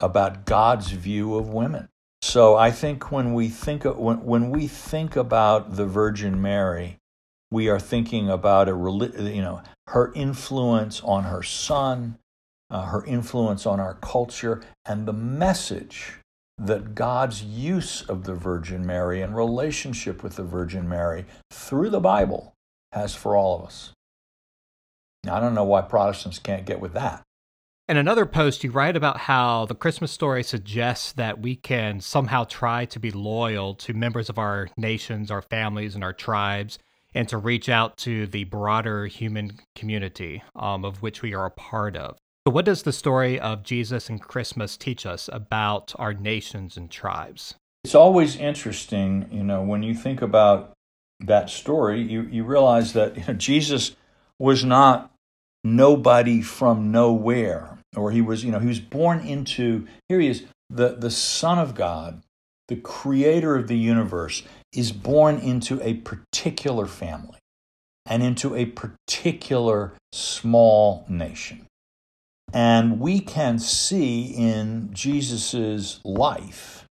about 0.00 0.44
God's 0.44 0.90
view 0.90 1.34
of 1.36 1.48
women. 1.48 1.88
So 2.22 2.56
I 2.56 2.70
think 2.70 3.10
when 3.10 3.34
we 3.34 3.48
think 3.48 3.84
when, 3.84 4.24
when 4.24 4.50
we 4.50 4.68
think 4.68 5.16
about 5.16 5.76
the 5.76 5.86
Virgin 5.86 6.40
Mary, 6.40 6.98
We 7.52 7.68
are 7.68 7.78
thinking 7.78 8.30
about 8.30 8.70
a 8.70 8.72
you 8.72 9.42
know 9.42 9.60
her 9.88 10.10
influence 10.14 11.02
on 11.02 11.24
her 11.24 11.42
son, 11.42 12.16
uh, 12.70 12.86
her 12.86 13.04
influence 13.04 13.66
on 13.66 13.78
our 13.78 13.92
culture, 14.00 14.62
and 14.86 15.06
the 15.06 15.12
message 15.12 16.14
that 16.56 16.94
God's 16.94 17.42
use 17.44 18.00
of 18.08 18.24
the 18.24 18.34
Virgin 18.34 18.86
Mary 18.86 19.20
and 19.20 19.36
relationship 19.36 20.22
with 20.22 20.36
the 20.36 20.44
Virgin 20.44 20.88
Mary 20.88 21.26
through 21.50 21.90
the 21.90 22.00
Bible 22.00 22.54
has 22.92 23.14
for 23.14 23.36
all 23.36 23.58
of 23.58 23.66
us. 23.66 23.92
Now, 25.24 25.36
I 25.36 25.40
don't 25.40 25.54
know 25.54 25.64
why 25.64 25.82
Protestants 25.82 26.38
can't 26.38 26.64
get 26.64 26.80
with 26.80 26.94
that. 26.94 27.22
In 27.92 27.98
another 27.98 28.24
post, 28.24 28.64
you 28.64 28.70
write 28.70 28.96
about 28.96 29.18
how 29.18 29.66
the 29.66 29.74
Christmas 29.74 30.10
story 30.10 30.42
suggests 30.42 31.12
that 31.12 31.42
we 31.42 31.54
can 31.54 32.00
somehow 32.00 32.44
try 32.44 32.86
to 32.86 32.98
be 32.98 33.10
loyal 33.10 33.74
to 33.74 33.92
members 33.92 34.30
of 34.30 34.38
our 34.38 34.70
nations, 34.78 35.30
our 35.30 35.42
families, 35.42 35.94
and 35.94 36.02
our 36.02 36.14
tribes, 36.14 36.78
and 37.14 37.28
to 37.28 37.36
reach 37.36 37.68
out 37.68 37.98
to 37.98 38.26
the 38.26 38.44
broader 38.44 39.04
human 39.08 39.58
community 39.74 40.42
um, 40.56 40.86
of 40.86 41.02
which 41.02 41.20
we 41.20 41.34
are 41.34 41.44
a 41.44 41.50
part 41.50 41.94
of. 41.94 42.16
So, 42.46 42.54
what 42.54 42.64
does 42.64 42.82
the 42.82 42.94
story 42.94 43.38
of 43.38 43.62
Jesus 43.62 44.08
and 44.08 44.22
Christmas 44.22 44.78
teach 44.78 45.04
us 45.04 45.28
about 45.30 45.92
our 45.98 46.14
nations 46.14 46.78
and 46.78 46.90
tribes? 46.90 47.56
It's 47.84 47.94
always 47.94 48.36
interesting, 48.36 49.28
you 49.30 49.44
know, 49.44 49.62
when 49.62 49.82
you 49.82 49.94
think 49.94 50.22
about 50.22 50.72
that 51.20 51.50
story, 51.50 52.00
you, 52.00 52.22
you 52.22 52.42
realize 52.44 52.94
that 52.94 53.18
you 53.18 53.24
know, 53.28 53.34
Jesus 53.34 53.96
was 54.38 54.64
not 54.64 55.12
nobody 55.64 56.40
from 56.40 56.90
nowhere, 56.90 57.78
or 57.96 58.10
he 58.10 58.20
was, 58.20 58.44
you 58.44 58.50
know, 58.50 58.58
he 58.58 58.68
was 58.68 58.80
born 58.80 59.20
into, 59.20 59.86
here 60.08 60.20
he 60.20 60.28
is, 60.28 60.44
the, 60.70 60.96
the 60.96 61.10
Son 61.10 61.58
of 61.58 61.74
God, 61.74 62.22
the 62.68 62.76
creator 62.76 63.56
of 63.56 63.68
the 63.68 63.76
universe, 63.76 64.42
is 64.72 64.92
born 64.92 65.38
into 65.38 65.80
a 65.82 65.94
particular 65.94 66.86
family 66.86 67.38
and 68.06 68.22
into 68.22 68.54
a 68.56 68.66
particular 68.66 69.92
small 70.12 71.04
nation. 71.08 71.66
And 72.52 72.98
we 73.00 73.20
can 73.20 73.58
see 73.58 74.24
in 74.24 74.90
Jesus' 74.92 76.00
life 76.04 76.84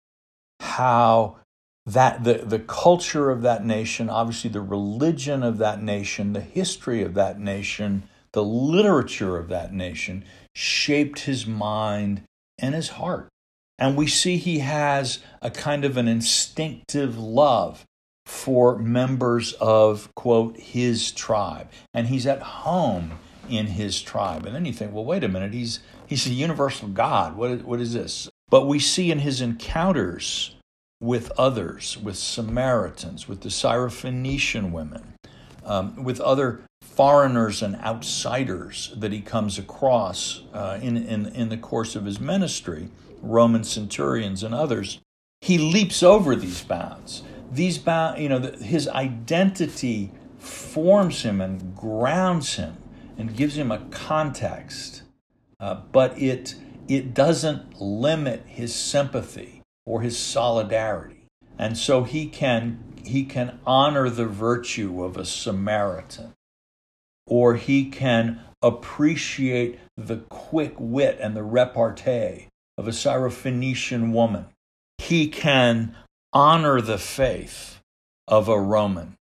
how 0.60 1.36
that 1.86 2.24
the, 2.24 2.34
the 2.44 2.58
culture 2.58 3.30
of 3.30 3.42
that 3.42 3.64
nation, 3.64 4.08
obviously 4.08 4.50
the 4.50 4.60
religion 4.60 5.42
of 5.42 5.58
that 5.58 5.82
nation, 5.82 6.32
the 6.32 6.40
history 6.40 7.02
of 7.02 7.14
that 7.14 7.40
nation, 7.40 8.04
the 8.32 8.44
literature 8.44 9.36
of 9.36 9.48
that 9.48 9.72
nation 9.72 10.24
shaped 10.54 11.20
his 11.20 11.46
mind 11.46 12.22
and 12.58 12.74
his 12.74 12.90
heart. 12.90 13.28
And 13.78 13.96
we 13.96 14.06
see 14.06 14.36
he 14.36 14.58
has 14.58 15.20
a 15.40 15.50
kind 15.50 15.84
of 15.84 15.96
an 15.96 16.06
instinctive 16.06 17.18
love 17.18 17.84
for 18.26 18.78
members 18.78 19.54
of, 19.54 20.14
quote, 20.14 20.56
his 20.58 21.10
tribe. 21.12 21.68
And 21.94 22.08
he's 22.08 22.26
at 22.26 22.42
home 22.42 23.18
in 23.48 23.66
his 23.66 24.00
tribe. 24.00 24.46
And 24.46 24.54
then 24.54 24.66
you 24.66 24.72
think, 24.72 24.92
well, 24.92 25.04
wait 25.04 25.24
a 25.24 25.28
minute, 25.28 25.52
he's, 25.52 25.80
he's 26.06 26.26
a 26.26 26.30
universal 26.30 26.88
God. 26.88 27.36
What 27.36 27.50
is, 27.50 27.62
what 27.62 27.80
is 27.80 27.94
this? 27.94 28.28
But 28.50 28.66
we 28.66 28.78
see 28.78 29.10
in 29.10 29.20
his 29.20 29.40
encounters 29.40 30.54
with 31.00 31.30
others, 31.38 31.96
with 31.96 32.16
Samaritans, 32.16 33.26
with 33.26 33.40
the 33.40 33.48
Syrophoenician 33.48 34.70
women, 34.70 35.14
um, 35.64 36.04
with 36.04 36.20
other 36.20 36.60
foreigners 37.00 37.62
and 37.62 37.76
outsiders 37.76 38.92
that 38.94 39.10
he 39.10 39.22
comes 39.22 39.58
across 39.58 40.42
uh, 40.52 40.78
in, 40.82 40.98
in, 40.98 41.24
in 41.28 41.48
the 41.48 41.56
course 41.56 41.96
of 41.96 42.04
his 42.04 42.20
ministry, 42.20 42.90
Roman 43.22 43.64
centurions 43.64 44.42
and 44.42 44.54
others, 44.54 45.00
he 45.40 45.56
leaps 45.56 46.02
over 46.02 46.36
these 46.36 46.62
bounds. 46.62 47.22
These 47.50 47.78
bound, 47.78 48.22
you 48.22 48.28
know, 48.28 48.38
the, 48.38 48.62
his 48.62 48.86
identity 48.86 50.12
forms 50.38 51.22
him 51.22 51.40
and 51.40 51.74
grounds 51.74 52.56
him 52.56 52.76
and 53.16 53.34
gives 53.34 53.56
him 53.56 53.70
a 53.70 53.78
context, 53.90 55.00
uh, 55.58 55.76
but 55.92 56.20
it 56.20 56.54
it 56.86 57.14
doesn't 57.14 57.80
limit 57.80 58.42
his 58.44 58.74
sympathy 58.74 59.62
or 59.86 60.02
his 60.02 60.18
solidarity, 60.18 61.24
and 61.58 61.78
so 61.78 62.04
he 62.04 62.26
can 62.26 62.84
he 63.02 63.24
can 63.24 63.58
honor 63.66 64.10
the 64.10 64.26
virtue 64.26 65.02
of 65.02 65.16
a 65.16 65.24
Samaritan 65.24 66.34
or 67.30 67.54
he 67.54 67.86
can 67.86 68.40
appreciate 68.60 69.78
the 69.96 70.18
quick 70.28 70.74
wit 70.78 71.16
and 71.20 71.34
the 71.34 71.42
repartee 71.42 72.48
of 72.76 72.86
a 72.86 72.90
Syrophoenician 72.90 74.12
woman. 74.12 74.46
He 74.98 75.28
can 75.28 75.94
honor 76.32 76.80
the 76.80 76.98
faith 76.98 77.80
of 78.28 78.48
a 78.48 78.60
Roman. 78.60 79.16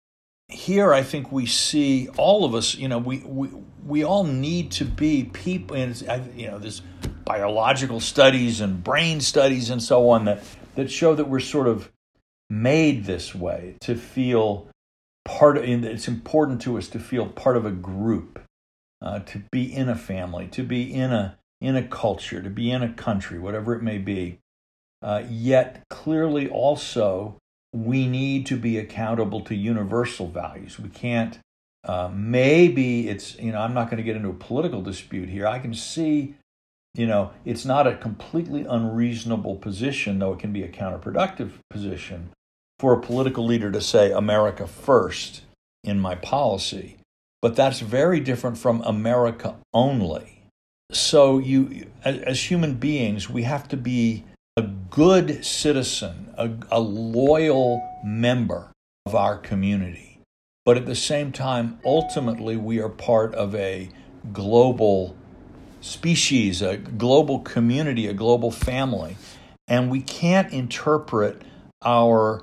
Here, 0.48 0.92
I 0.92 1.02
think 1.02 1.32
we 1.32 1.46
see 1.46 2.08
all 2.16 2.44
of 2.44 2.54
us, 2.54 2.76
you 2.76 2.86
know, 2.86 2.98
we, 2.98 3.18
we, 3.20 3.48
we 3.84 4.04
all 4.04 4.24
need 4.24 4.70
to 4.72 4.84
be 4.84 5.24
people, 5.24 5.76
and 5.76 6.30
you 6.36 6.46
know, 6.46 6.58
there's 6.58 6.82
biological 7.24 8.00
studies 8.00 8.60
and 8.60 8.84
brain 8.84 9.20
studies 9.20 9.70
and 9.70 9.82
so 9.82 10.10
on 10.10 10.26
that, 10.26 10.42
that 10.74 10.90
show 10.90 11.14
that 11.14 11.28
we're 11.28 11.40
sort 11.40 11.66
of 11.66 11.90
made 12.50 13.06
this 13.06 13.34
way 13.34 13.76
to 13.80 13.96
feel 13.96 14.68
part 15.24 15.56
of, 15.56 15.64
it's 15.64 16.08
important 16.08 16.60
to 16.62 16.78
us 16.78 16.88
to 16.88 16.98
feel 16.98 17.26
part 17.26 17.56
of 17.56 17.64
a 17.64 17.70
group, 17.70 18.42
uh, 19.02 19.20
to 19.20 19.42
be 19.50 19.72
in 19.72 19.88
a 19.88 19.96
family, 19.96 20.46
to 20.48 20.62
be 20.62 20.92
in 20.92 21.12
a 21.12 21.38
in 21.60 21.76
a 21.76 21.82
culture, 21.82 22.42
to 22.42 22.50
be 22.50 22.70
in 22.70 22.82
a 22.82 22.92
country, 22.92 23.38
whatever 23.38 23.74
it 23.74 23.82
may 23.82 23.96
be. 23.96 24.38
Uh, 25.00 25.22
yet 25.28 25.82
clearly, 25.88 26.48
also, 26.48 27.38
we 27.72 28.06
need 28.06 28.44
to 28.46 28.56
be 28.56 28.78
accountable 28.78 29.40
to 29.40 29.54
universal 29.54 30.28
values. 30.28 30.78
We 30.78 30.90
can't. 30.90 31.38
Uh, 31.84 32.10
maybe 32.12 33.08
it's 33.08 33.38
you 33.38 33.52
know 33.52 33.58
I'm 33.58 33.74
not 33.74 33.90
going 33.90 33.98
to 33.98 34.02
get 34.02 34.16
into 34.16 34.30
a 34.30 34.34
political 34.34 34.82
dispute 34.82 35.28
here. 35.28 35.46
I 35.46 35.58
can 35.58 35.74
see 35.74 36.34
you 36.94 37.06
know 37.06 37.32
it's 37.44 37.64
not 37.64 37.86
a 37.86 37.96
completely 37.96 38.64
unreasonable 38.64 39.56
position, 39.56 40.18
though 40.18 40.32
it 40.32 40.38
can 40.38 40.52
be 40.52 40.62
a 40.62 40.68
counterproductive 40.68 41.52
position 41.70 42.30
for 42.84 42.92
a 42.92 43.00
political 43.00 43.46
leader 43.46 43.72
to 43.72 43.80
say 43.80 44.12
America 44.12 44.66
first 44.66 45.40
in 45.84 45.98
my 45.98 46.14
policy, 46.14 46.98
but 47.40 47.56
that's 47.56 47.80
very 47.80 48.20
different 48.20 48.58
from 48.58 48.82
America 48.82 49.56
only. 49.72 50.42
So 50.92 51.38
you 51.38 51.86
as 52.04 52.50
human 52.50 52.74
beings, 52.74 53.30
we 53.30 53.44
have 53.44 53.68
to 53.68 53.78
be 53.78 54.24
a 54.58 54.60
good 54.60 55.46
citizen, 55.46 56.34
a, 56.36 56.50
a 56.70 56.78
loyal 56.78 57.82
member 58.04 58.70
of 59.06 59.14
our 59.14 59.38
community. 59.38 60.20
But 60.66 60.76
at 60.76 60.84
the 60.84 60.94
same 60.94 61.32
time, 61.32 61.78
ultimately, 61.86 62.58
we 62.58 62.80
are 62.80 62.90
part 62.90 63.34
of 63.34 63.54
a 63.54 63.88
global 64.30 65.16
species, 65.80 66.60
a 66.60 66.76
global 66.76 67.38
community, 67.38 68.08
a 68.08 68.12
global 68.12 68.50
family. 68.50 69.16
And 69.66 69.90
we 69.90 70.02
can't 70.02 70.52
interpret 70.52 71.40
our 71.82 72.42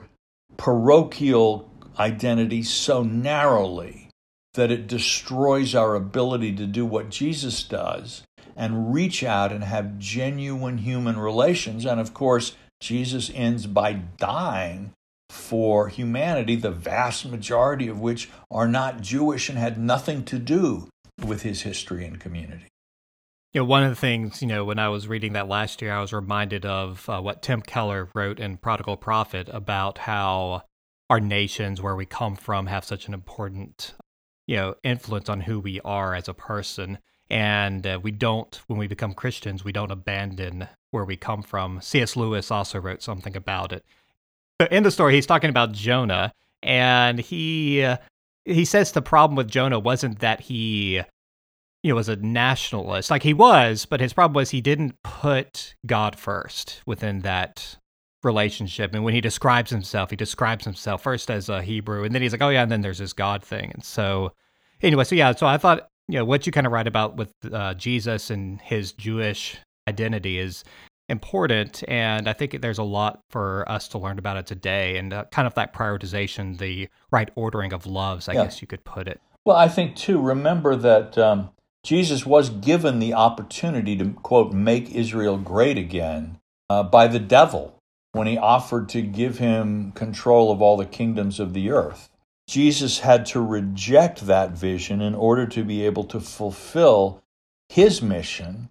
parochial 0.61 1.67
identity 1.97 2.61
so 2.61 3.01
narrowly 3.01 4.07
that 4.53 4.69
it 4.69 4.85
destroys 4.85 5.73
our 5.73 5.95
ability 5.95 6.55
to 6.55 6.67
do 6.67 6.85
what 6.85 7.09
Jesus 7.09 7.63
does 7.63 8.21
and 8.55 8.93
reach 8.93 9.23
out 9.23 9.51
and 9.51 9.63
have 9.63 9.97
genuine 9.97 10.77
human 10.77 11.17
relations. 11.17 11.83
And 11.83 11.99
of 11.99 12.13
course, 12.13 12.55
Jesus 12.79 13.31
ends 13.33 13.65
by 13.65 13.93
dying 13.93 14.91
for 15.31 15.87
humanity, 15.87 16.55
the 16.55 16.69
vast 16.69 17.25
majority 17.25 17.87
of 17.87 17.99
which 17.99 18.29
are 18.51 18.67
not 18.67 19.01
Jewish 19.01 19.49
and 19.49 19.57
had 19.57 19.79
nothing 19.79 20.23
to 20.25 20.37
do 20.37 20.89
with 21.25 21.41
his 21.41 21.63
history 21.63 22.05
and 22.05 22.19
community. 22.19 22.70
You 23.53 23.59
know, 23.59 23.65
one 23.65 23.83
of 23.83 23.89
the 23.89 23.97
things, 23.97 24.41
you 24.41 24.47
know, 24.47 24.63
when 24.63 24.79
I 24.79 24.87
was 24.87 25.09
reading 25.09 25.33
that 25.33 25.49
last 25.49 25.81
year, 25.81 25.93
I 25.93 25.99
was 25.99 26.13
reminded 26.13 26.65
of 26.65 27.09
uh, 27.09 27.19
what 27.19 27.41
Tim 27.41 27.61
Keller 27.61 28.09
wrote 28.15 28.39
in 28.39 28.55
Prodigal 28.55 28.95
Prophet 28.95 29.49
about 29.51 29.97
how 29.97 30.63
our 31.09 31.19
nations, 31.19 31.81
where 31.81 31.95
we 31.95 32.05
come 32.05 32.37
from, 32.37 32.67
have 32.67 32.85
such 32.85 33.07
an 33.07 33.13
important, 33.13 33.93
you 34.47 34.55
know, 34.55 34.75
influence 34.83 35.27
on 35.27 35.41
who 35.41 35.59
we 35.59 35.81
are 35.81 36.15
as 36.15 36.29
a 36.29 36.33
person. 36.33 36.99
And 37.29 37.85
uh, 37.85 37.99
we 38.01 38.11
don't, 38.11 38.55
when 38.67 38.79
we 38.79 38.87
become 38.87 39.13
Christians, 39.13 39.65
we 39.65 39.73
don't 39.73 39.91
abandon 39.91 40.69
where 40.91 41.03
we 41.03 41.17
come 41.17 41.41
from. 41.41 41.81
C.S. 41.81 42.15
Lewis 42.15 42.51
also 42.51 42.79
wrote 42.79 43.03
something 43.03 43.35
about 43.35 43.73
it. 43.73 43.83
But 44.59 44.71
in 44.71 44.83
the 44.83 44.91
story, 44.91 45.15
he's 45.15 45.25
talking 45.25 45.49
about 45.49 45.71
Jonah, 45.73 46.33
and 46.61 47.19
he 47.19 47.83
uh, 47.83 47.97
he 48.45 48.63
says 48.63 48.91
the 48.91 49.01
problem 49.01 49.35
with 49.35 49.49
Jonah 49.49 49.79
wasn't 49.79 50.19
that 50.19 50.41
he 50.41 51.01
you 51.83 51.89
know, 51.89 51.95
was 51.95 52.09
a 52.09 52.15
nationalist. 52.15 53.09
Like 53.09 53.23
he 53.23 53.33
was, 53.33 53.85
but 53.85 53.99
his 53.99 54.13
problem 54.13 54.35
was 54.35 54.51
he 54.51 54.61
didn't 54.61 54.95
put 55.03 55.75
God 55.85 56.17
first 56.17 56.81
within 56.85 57.21
that 57.21 57.77
relationship. 58.23 58.93
And 58.93 59.03
when 59.03 59.13
he 59.13 59.21
describes 59.21 59.71
himself, 59.71 60.11
he 60.11 60.15
describes 60.15 60.65
himself 60.65 61.01
first 61.03 61.31
as 61.31 61.49
a 61.49 61.61
Hebrew, 61.61 62.03
and 62.03 62.13
then 62.13 62.21
he's 62.21 62.31
like, 62.31 62.41
oh 62.41 62.49
yeah, 62.49 62.63
and 62.63 62.71
then 62.71 62.81
there's 62.81 62.99
this 62.99 63.13
God 63.13 63.43
thing. 63.43 63.71
And 63.73 63.83
so, 63.83 64.33
anyway, 64.81 65.03
so 65.03 65.15
yeah, 65.15 65.33
so 65.33 65.47
I 65.47 65.57
thought, 65.57 65.87
you 66.07 66.19
know, 66.19 66.25
what 66.25 66.45
you 66.45 66.51
kind 66.51 66.67
of 66.67 66.73
write 66.73 66.87
about 66.87 67.17
with 67.17 67.33
uh, 67.51 67.73
Jesus 67.73 68.29
and 68.29 68.61
his 68.61 68.91
Jewish 68.91 69.57
identity 69.87 70.37
is 70.37 70.63
important. 71.09 71.83
And 71.87 72.27
I 72.27 72.33
think 72.33 72.61
there's 72.61 72.77
a 72.77 72.83
lot 72.83 73.21
for 73.29 73.67
us 73.67 73.87
to 73.89 73.97
learn 73.97 74.19
about 74.19 74.37
it 74.37 74.45
today 74.45 74.97
and 74.97 75.13
uh, 75.13 75.25
kind 75.31 75.47
of 75.47 75.55
that 75.55 75.73
prioritization, 75.73 76.57
the 76.57 76.89
right 77.11 77.29
ordering 77.35 77.73
of 77.73 77.85
loves, 77.85 78.29
I 78.29 78.33
yeah. 78.33 78.43
guess 78.43 78.61
you 78.61 78.67
could 78.67 78.83
put 78.83 79.07
it. 79.07 79.19
Well, 79.45 79.57
I 79.57 79.67
think 79.67 79.95
too, 79.95 80.21
remember 80.21 80.75
that 80.75 81.17
um, 81.17 81.49
Jesus 81.83 82.25
was 82.25 82.49
given 82.49 82.99
the 82.99 83.13
opportunity 83.13 83.95
to, 83.97 84.11
quote, 84.11 84.53
make 84.53 84.91
Israel 84.91 85.37
great 85.37 85.77
again 85.77 86.39
uh, 86.69 86.83
by 86.83 87.07
the 87.07 87.19
devil 87.19 87.79
when 88.11 88.27
he 88.27 88.37
offered 88.37 88.89
to 88.89 89.01
give 89.01 89.39
him 89.39 89.91
control 89.93 90.51
of 90.51 90.61
all 90.61 90.77
the 90.77 90.85
kingdoms 90.85 91.39
of 91.39 91.53
the 91.53 91.71
earth. 91.71 92.09
Jesus 92.47 92.99
had 92.99 93.25
to 93.27 93.41
reject 93.41 94.27
that 94.27 94.51
vision 94.51 95.01
in 95.01 95.15
order 95.15 95.47
to 95.47 95.63
be 95.63 95.85
able 95.85 96.03
to 96.05 96.19
fulfill 96.19 97.23
his 97.69 98.01
mission, 98.01 98.69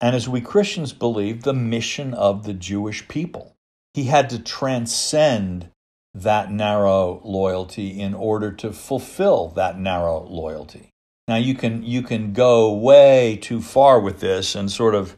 and 0.00 0.16
as 0.16 0.28
we 0.28 0.40
Christians 0.40 0.92
believe, 0.94 1.42
the 1.42 1.52
mission 1.52 2.14
of 2.14 2.44
the 2.44 2.54
Jewish 2.54 3.06
people. 3.06 3.54
He 3.92 4.04
had 4.04 4.30
to 4.30 4.38
transcend 4.38 5.70
that 6.14 6.50
narrow 6.50 7.20
loyalty 7.22 8.00
in 8.00 8.14
order 8.14 8.50
to 8.52 8.72
fulfill 8.72 9.48
that 9.48 9.78
narrow 9.78 10.20
loyalty. 10.26 10.89
Now 11.30 11.36
you 11.36 11.54
can 11.54 11.84
you 11.84 12.02
can 12.02 12.32
go 12.32 12.72
way 12.72 13.38
too 13.40 13.62
far 13.62 14.00
with 14.00 14.18
this 14.18 14.56
and 14.56 14.68
sort 14.68 14.96
of, 14.96 15.16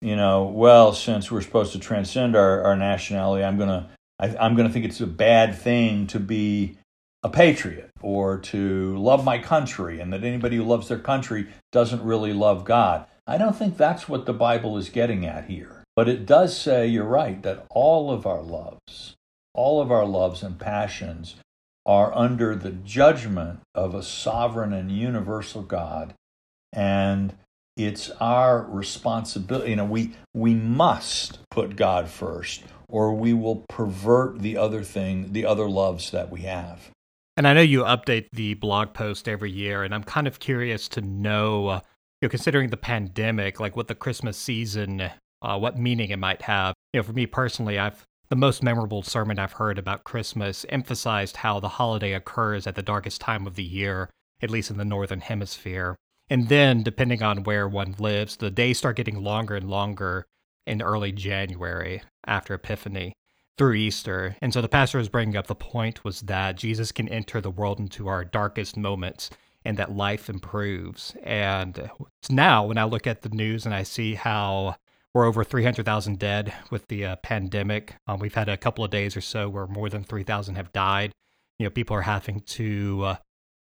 you 0.00 0.14
know, 0.14 0.44
well, 0.44 0.92
since 0.92 1.32
we're 1.32 1.40
supposed 1.40 1.72
to 1.72 1.80
transcend 1.80 2.36
our, 2.36 2.62
our 2.62 2.76
nationality, 2.76 3.42
I'm 3.42 3.58
gonna 3.58 3.90
I, 4.20 4.36
I'm 4.36 4.54
gonna 4.54 4.70
think 4.70 4.84
it's 4.84 5.00
a 5.00 5.06
bad 5.08 5.58
thing 5.58 6.06
to 6.06 6.20
be 6.20 6.78
a 7.24 7.28
patriot 7.28 7.90
or 8.00 8.38
to 8.38 8.96
love 8.96 9.24
my 9.24 9.38
country 9.38 9.98
and 9.98 10.12
that 10.12 10.22
anybody 10.22 10.58
who 10.58 10.62
loves 10.62 10.86
their 10.86 11.00
country 11.00 11.48
doesn't 11.72 12.04
really 12.04 12.32
love 12.32 12.64
God. 12.64 13.06
I 13.26 13.36
don't 13.36 13.56
think 13.56 13.76
that's 13.76 14.08
what 14.08 14.26
the 14.26 14.32
Bible 14.32 14.78
is 14.78 14.90
getting 14.90 15.26
at 15.26 15.46
here. 15.46 15.82
But 15.96 16.08
it 16.08 16.24
does 16.24 16.56
say, 16.56 16.86
you're 16.86 17.02
right, 17.04 17.42
that 17.42 17.66
all 17.68 18.12
of 18.12 18.26
our 18.26 18.42
loves, 18.42 19.16
all 19.54 19.82
of 19.82 19.90
our 19.90 20.06
loves 20.06 20.44
and 20.44 20.56
passions 20.56 21.34
are 21.84 22.14
under 22.16 22.54
the 22.54 22.70
judgment 22.70 23.60
of 23.74 23.94
a 23.94 24.02
sovereign 24.02 24.72
and 24.72 24.90
universal 24.90 25.62
God. 25.62 26.14
And 26.72 27.36
it's 27.76 28.10
our 28.20 28.62
responsibility. 28.62 29.70
You 29.70 29.76
know, 29.76 29.84
we, 29.84 30.12
we 30.34 30.54
must 30.54 31.38
put 31.50 31.76
God 31.76 32.08
first, 32.08 32.62
or 32.88 33.14
we 33.14 33.32
will 33.32 33.64
pervert 33.68 34.40
the 34.40 34.56
other 34.56 34.82
thing, 34.82 35.32
the 35.32 35.46
other 35.46 35.68
loves 35.68 36.10
that 36.10 36.30
we 36.30 36.42
have. 36.42 36.90
And 37.36 37.48
I 37.48 37.54
know 37.54 37.62
you 37.62 37.82
update 37.82 38.28
the 38.32 38.54
blog 38.54 38.92
post 38.92 39.26
every 39.26 39.50
year, 39.50 39.82
and 39.82 39.94
I'm 39.94 40.04
kind 40.04 40.26
of 40.26 40.38
curious 40.38 40.86
to 40.90 41.00
know, 41.00 41.68
uh, 41.68 41.80
you 42.20 42.26
know, 42.26 42.30
considering 42.30 42.68
the 42.68 42.76
pandemic, 42.76 43.58
like 43.58 43.74
what 43.74 43.88
the 43.88 43.94
Christmas 43.94 44.36
season, 44.36 45.10
uh, 45.40 45.58
what 45.58 45.78
meaning 45.78 46.10
it 46.10 46.18
might 46.18 46.42
have. 46.42 46.74
You 46.92 47.00
know, 47.00 47.04
for 47.04 47.14
me 47.14 47.26
personally, 47.26 47.78
I've 47.78 48.06
the 48.32 48.36
most 48.36 48.62
memorable 48.62 49.02
sermon 49.02 49.38
I've 49.38 49.52
heard 49.52 49.78
about 49.78 50.04
Christmas 50.04 50.64
emphasized 50.70 51.36
how 51.36 51.60
the 51.60 51.68
holiday 51.68 52.14
occurs 52.14 52.66
at 52.66 52.76
the 52.76 52.82
darkest 52.82 53.20
time 53.20 53.46
of 53.46 53.56
the 53.56 53.62
year, 53.62 54.08
at 54.40 54.48
least 54.48 54.70
in 54.70 54.78
the 54.78 54.86
northern 54.86 55.20
hemisphere. 55.20 55.96
And 56.30 56.48
then, 56.48 56.82
depending 56.82 57.22
on 57.22 57.42
where 57.42 57.68
one 57.68 57.94
lives, 57.98 58.36
the 58.36 58.50
days 58.50 58.78
start 58.78 58.96
getting 58.96 59.22
longer 59.22 59.54
and 59.54 59.68
longer 59.68 60.24
in 60.66 60.80
early 60.80 61.12
January 61.12 62.00
after 62.26 62.54
Epiphany 62.54 63.12
through 63.58 63.74
Easter. 63.74 64.34
And 64.40 64.50
so 64.54 64.62
the 64.62 64.66
pastor 64.66 64.96
was 64.96 65.10
bringing 65.10 65.36
up 65.36 65.46
the 65.46 65.54
point 65.54 66.02
was 66.02 66.22
that 66.22 66.56
Jesus 66.56 66.90
can 66.90 67.10
enter 67.10 67.42
the 67.42 67.50
world 67.50 67.80
into 67.80 68.08
our 68.08 68.24
darkest 68.24 68.78
moments 68.78 69.28
and 69.62 69.76
that 69.76 69.94
life 69.94 70.30
improves. 70.30 71.14
And 71.22 71.90
now 72.30 72.64
when 72.64 72.78
I 72.78 72.84
look 72.84 73.06
at 73.06 73.20
the 73.20 73.28
news 73.28 73.66
and 73.66 73.74
I 73.74 73.82
see 73.82 74.14
how 74.14 74.76
we're 75.14 75.26
over 75.26 75.44
300,000 75.44 76.18
dead 76.18 76.54
with 76.70 76.86
the 76.88 77.04
uh, 77.04 77.16
pandemic, 77.16 77.94
um, 78.06 78.18
we've 78.18 78.34
had 78.34 78.48
a 78.48 78.56
couple 78.56 78.84
of 78.84 78.90
days 78.90 79.16
or 79.16 79.20
so 79.20 79.48
where 79.48 79.66
more 79.66 79.88
than 79.88 80.04
3,000 80.04 80.54
have 80.54 80.72
died. 80.72 81.12
You 81.58 81.66
know, 81.66 81.70
people 81.70 81.96
are 81.96 82.02
having 82.02 82.40
to 82.40 83.02
uh, 83.04 83.16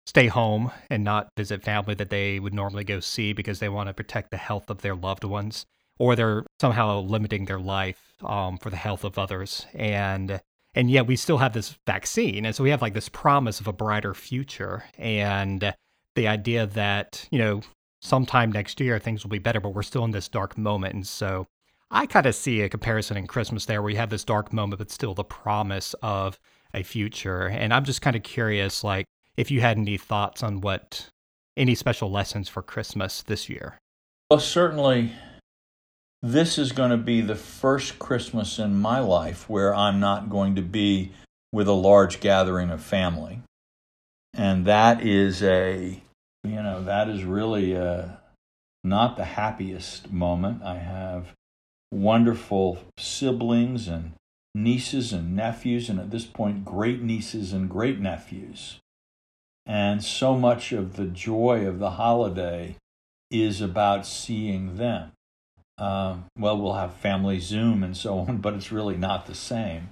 stay 0.07 0.29
home 0.29 0.71
and 0.89 1.05
not 1.05 1.29
visit 1.37 1.63
family 1.63 1.95
that 1.95 2.11
they 2.11 2.39
would 2.39 2.55
normally 2.55 2.85
go 2.85 3.01
see 3.01 3.33
because 3.33 3.59
they 3.59 3.69
want 3.69 3.89
to 3.89 3.95
protect 3.95 4.31
the 4.31 4.37
health 4.37 4.71
of 4.71 4.83
their 4.83 4.95
loved 4.95 5.25
ones 5.25 5.67
or 6.01 6.17
they're 6.17 6.47
somehow 6.59 7.01
limiting 7.01 7.45
their 7.45 7.61
life 7.61 8.15
um, 8.25 8.57
for 8.57 8.71
the 8.71 8.77
health 8.77 9.05
of 9.05 9.19
others. 9.19 9.67
And 9.75 10.41
and 10.75 10.91
yet 10.91 11.07
we 11.07 11.17
still 11.17 11.39
have 11.39 11.53
this 11.53 11.77
vaccine, 11.87 12.47
and 12.47 12.55
so 12.55 12.63
we 12.63 12.71
have 12.71 12.81
like 12.81 12.95
this 12.95 13.09
promise 13.09 13.61
of 13.61 13.67
a 13.67 13.73
brighter 13.73 14.15
future, 14.15 14.85
and 14.97 15.75
the 16.15 16.29
idea 16.29 16.67
that 16.67 17.27
you 17.31 17.39
know 17.39 17.61
sometime 18.01 18.51
next 18.53 18.81
year 18.81 18.99
things 18.99 19.23
will 19.23 19.31
be 19.31 19.39
better, 19.39 19.61
but 19.61 19.75
we're 19.75 19.83
still 19.83 20.05
in 20.05 20.11
this 20.11 20.29
dark 20.29 20.59
moment, 20.59 20.95
and 20.95 21.07
so. 21.07 21.47
I 21.93 22.07
kind 22.07 22.27
of 22.27 22.37
see 22.37 22.61
a 22.61 22.69
comparison 22.69 23.17
in 23.17 23.27
Christmas 23.27 23.65
there 23.65 23.83
where 23.83 23.91
you 23.91 23.97
have 23.97 24.11
this 24.11 24.23
dark 24.23 24.53
moment, 24.53 24.79
but 24.79 24.93
still 24.93 25.13
the 25.13 25.25
promise 25.25 25.93
of 26.05 26.39
a 26.73 26.85
future. 26.85 27.47
And 27.47 27.75
I'm 27.75 27.85
just 27.85 28.01
kind 28.01 28.15
of 28.15 28.23
curious, 28.23 28.85
like, 28.85 29.07
if 29.37 29.51
you 29.51 29.61
had 29.61 29.77
any 29.77 29.97
thoughts 29.97 30.45
on 30.45 30.61
what 30.61 31.11
any 31.57 31.75
special 31.75 32.09
lessons 32.09 32.49
for 32.49 32.63
Christmas 32.63 33.23
this 33.23 33.49
year. 33.49 33.79
Well, 34.31 34.39
certainly 34.39 35.13
this 36.23 36.59
is 36.59 36.73
going 36.73 36.91
to 36.91 36.97
be 36.97 37.21
the 37.23 37.35
first 37.35 37.99
Christmas 37.99 38.59
in 38.59 38.81
my 38.81 39.01
life 39.01 39.49
where 39.49 39.75
I'm 39.75 39.99
not 39.99 40.31
going 40.31 40.55
to 40.57 40.63
be 40.63 41.13
with 41.53 41.67
a 41.67 41.73
large 41.73 42.21
gathering 42.21 42.71
of 42.71 42.83
family. 42.83 43.41
And 44.33 44.65
that 44.67 45.05
is 45.05 45.43
a, 45.43 46.03
you 46.45 46.63
know, 46.63 46.83
that 46.85 47.09
is 47.09 47.25
really 47.25 47.77
uh, 47.77 48.05
not 48.83 49.17
the 49.17 49.25
happiest 49.25 50.11
moment. 50.11 50.63
I 50.63 50.79
have 50.79 51.35
wonderful 51.91 52.79
siblings 52.99 53.89
and 53.89 54.13
nieces 54.55 55.13
and 55.13 55.37
nephews, 55.37 55.89
and 55.89 56.01
at 56.01 56.11
this 56.11 56.25
point, 56.25 56.65
great 56.65 57.03
nieces 57.03 57.53
and 57.53 57.69
great 57.69 57.99
nephews. 57.99 58.79
And 59.67 60.03
so 60.03 60.37
much 60.37 60.73
of 60.73 60.97
the 60.97 61.07
joy 61.07 61.67
of 61.67 61.79
the 61.79 61.91
holiday 61.91 62.77
is 63.31 63.61
about 63.61 64.07
seeing 64.07 64.77
them. 64.77 65.13
Um, 65.79 66.27
well, 66.37 66.59
we'll 66.59 66.75
have 66.75 66.95
family 66.95 67.39
Zoom 67.39 67.83
and 67.83 67.97
so 67.97 68.19
on, 68.21 68.37
but 68.43 68.55
it's 68.55 68.73
really 68.73 68.97
not 68.97 69.27
the 69.27 69.35
same. 69.35 69.91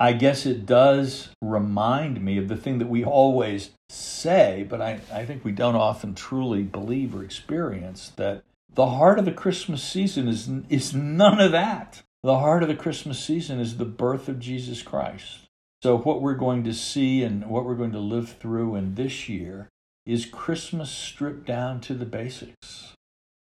I 0.00 0.12
guess 0.12 0.46
it 0.46 0.64
does 0.64 1.30
remind 1.42 2.24
me 2.24 2.38
of 2.38 2.46
the 2.46 2.56
thing 2.56 2.78
that 2.78 2.88
we 2.88 3.04
always 3.04 3.70
say, 3.90 4.64
but 4.68 4.80
I, 4.80 5.00
I 5.12 5.26
think 5.26 5.44
we 5.44 5.50
don't 5.50 5.74
often 5.74 6.14
truly 6.14 6.62
believe 6.62 7.16
or 7.16 7.24
experience 7.24 8.12
that 8.14 8.44
the 8.72 8.86
heart 8.86 9.18
of 9.18 9.24
the 9.24 9.32
Christmas 9.32 9.82
season 9.82 10.28
is, 10.28 10.48
is 10.68 10.94
none 10.94 11.40
of 11.40 11.50
that. 11.50 12.02
The 12.22 12.38
heart 12.38 12.62
of 12.62 12.68
the 12.68 12.76
Christmas 12.76 13.18
season 13.18 13.58
is 13.58 13.76
the 13.76 13.84
birth 13.84 14.28
of 14.28 14.38
Jesus 14.38 14.82
Christ. 14.82 15.48
So, 15.82 15.98
what 15.98 16.22
we're 16.22 16.34
going 16.34 16.62
to 16.64 16.74
see 16.74 17.22
and 17.22 17.48
what 17.48 17.64
we're 17.64 17.74
going 17.74 17.92
to 17.92 17.98
live 17.98 18.36
through 18.38 18.76
in 18.76 18.94
this 18.94 19.28
year 19.28 19.68
is 20.06 20.26
Christmas 20.26 20.90
stripped 20.90 21.44
down 21.44 21.80
to 21.82 21.94
the 21.94 22.06
basics. 22.06 22.94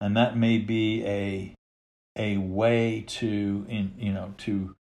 And 0.01 0.15
that 0.17 0.37
may 0.37 0.57
be 0.57 1.05
a 1.05 1.53
a 2.15 2.37
way 2.37 3.03
to 3.07 3.65
in, 3.69 3.93
you 3.97 4.13
know 4.13 4.33
to 4.37 4.75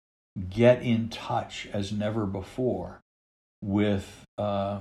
get 0.50 0.82
in 0.82 1.08
touch 1.08 1.68
as 1.72 1.92
never 1.92 2.26
before 2.26 3.00
with 3.62 4.24
uh, 4.36 4.80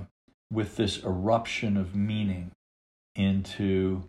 with 0.50 0.76
this 0.76 1.02
eruption 1.04 1.76
of 1.76 1.94
meaning 1.94 2.52
into 3.14 4.04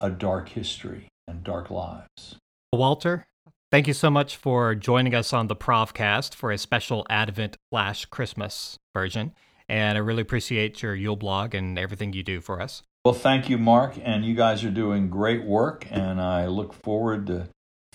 a 0.00 0.10
dark 0.10 0.48
history 0.50 1.08
and 1.26 1.44
dark 1.44 1.70
lives. 1.70 2.36
Walter, 2.72 3.26
thank 3.70 3.86
you 3.86 3.94
so 3.94 4.10
much 4.10 4.36
for 4.36 4.74
joining 4.74 5.14
us 5.14 5.32
on 5.32 5.46
the 5.46 5.56
Provcast 5.56 6.34
for 6.34 6.50
a 6.50 6.58
special 6.58 7.06
Advent 7.10 7.56
slash 7.70 8.06
Christmas 8.06 8.78
version. 8.94 9.32
And 9.68 9.98
I 9.98 10.00
really 10.00 10.22
appreciate 10.22 10.82
your 10.82 10.94
Yule 10.94 11.16
blog 11.16 11.54
and 11.54 11.78
everything 11.78 12.12
you 12.12 12.22
do 12.22 12.40
for 12.40 12.60
us. 12.60 12.82
Well, 13.04 13.14
thank 13.14 13.48
you, 13.48 13.58
Mark. 13.58 13.94
And 14.02 14.24
you 14.24 14.34
guys 14.34 14.64
are 14.64 14.70
doing 14.70 15.08
great 15.08 15.44
work. 15.44 15.86
And 15.90 16.20
I 16.20 16.46
look 16.46 16.72
forward 16.72 17.26
to 17.28 17.48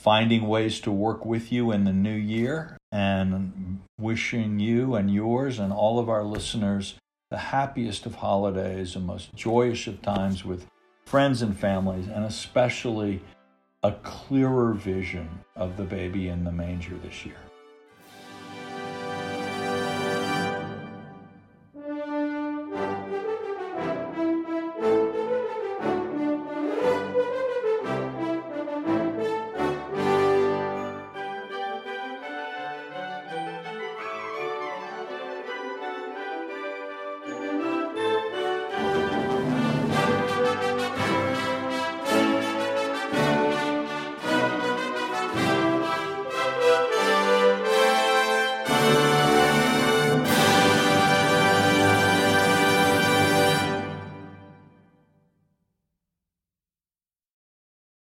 finding 0.03 0.49
ways 0.49 0.81
to 0.81 0.91
work 0.91 1.23
with 1.25 1.49
you 1.49 1.71
in 1.71 1.85
the 1.85 1.93
new 1.93 2.13
year 2.13 2.77
and 2.91 3.79
wishing 3.97 4.59
you 4.59 4.95
and 4.95 5.09
yours 5.09 5.59
and 5.59 5.71
all 5.71 5.97
of 5.97 6.09
our 6.09 6.25
listeners 6.25 6.95
the 7.31 7.37
happiest 7.37 8.05
of 8.05 8.15
holidays 8.15 8.97
and 8.97 9.07
most 9.07 9.33
joyous 9.33 9.87
of 9.87 10.01
times 10.01 10.43
with 10.43 10.67
friends 11.05 11.41
and 11.41 11.57
families, 11.57 12.07
and 12.07 12.25
especially 12.25 13.21
a 13.81 13.93
clearer 14.03 14.73
vision 14.73 15.27
of 15.55 15.77
the 15.77 15.83
baby 15.83 16.27
in 16.27 16.43
the 16.43 16.51
manger 16.51 16.95
this 17.01 17.25
year. 17.25 17.37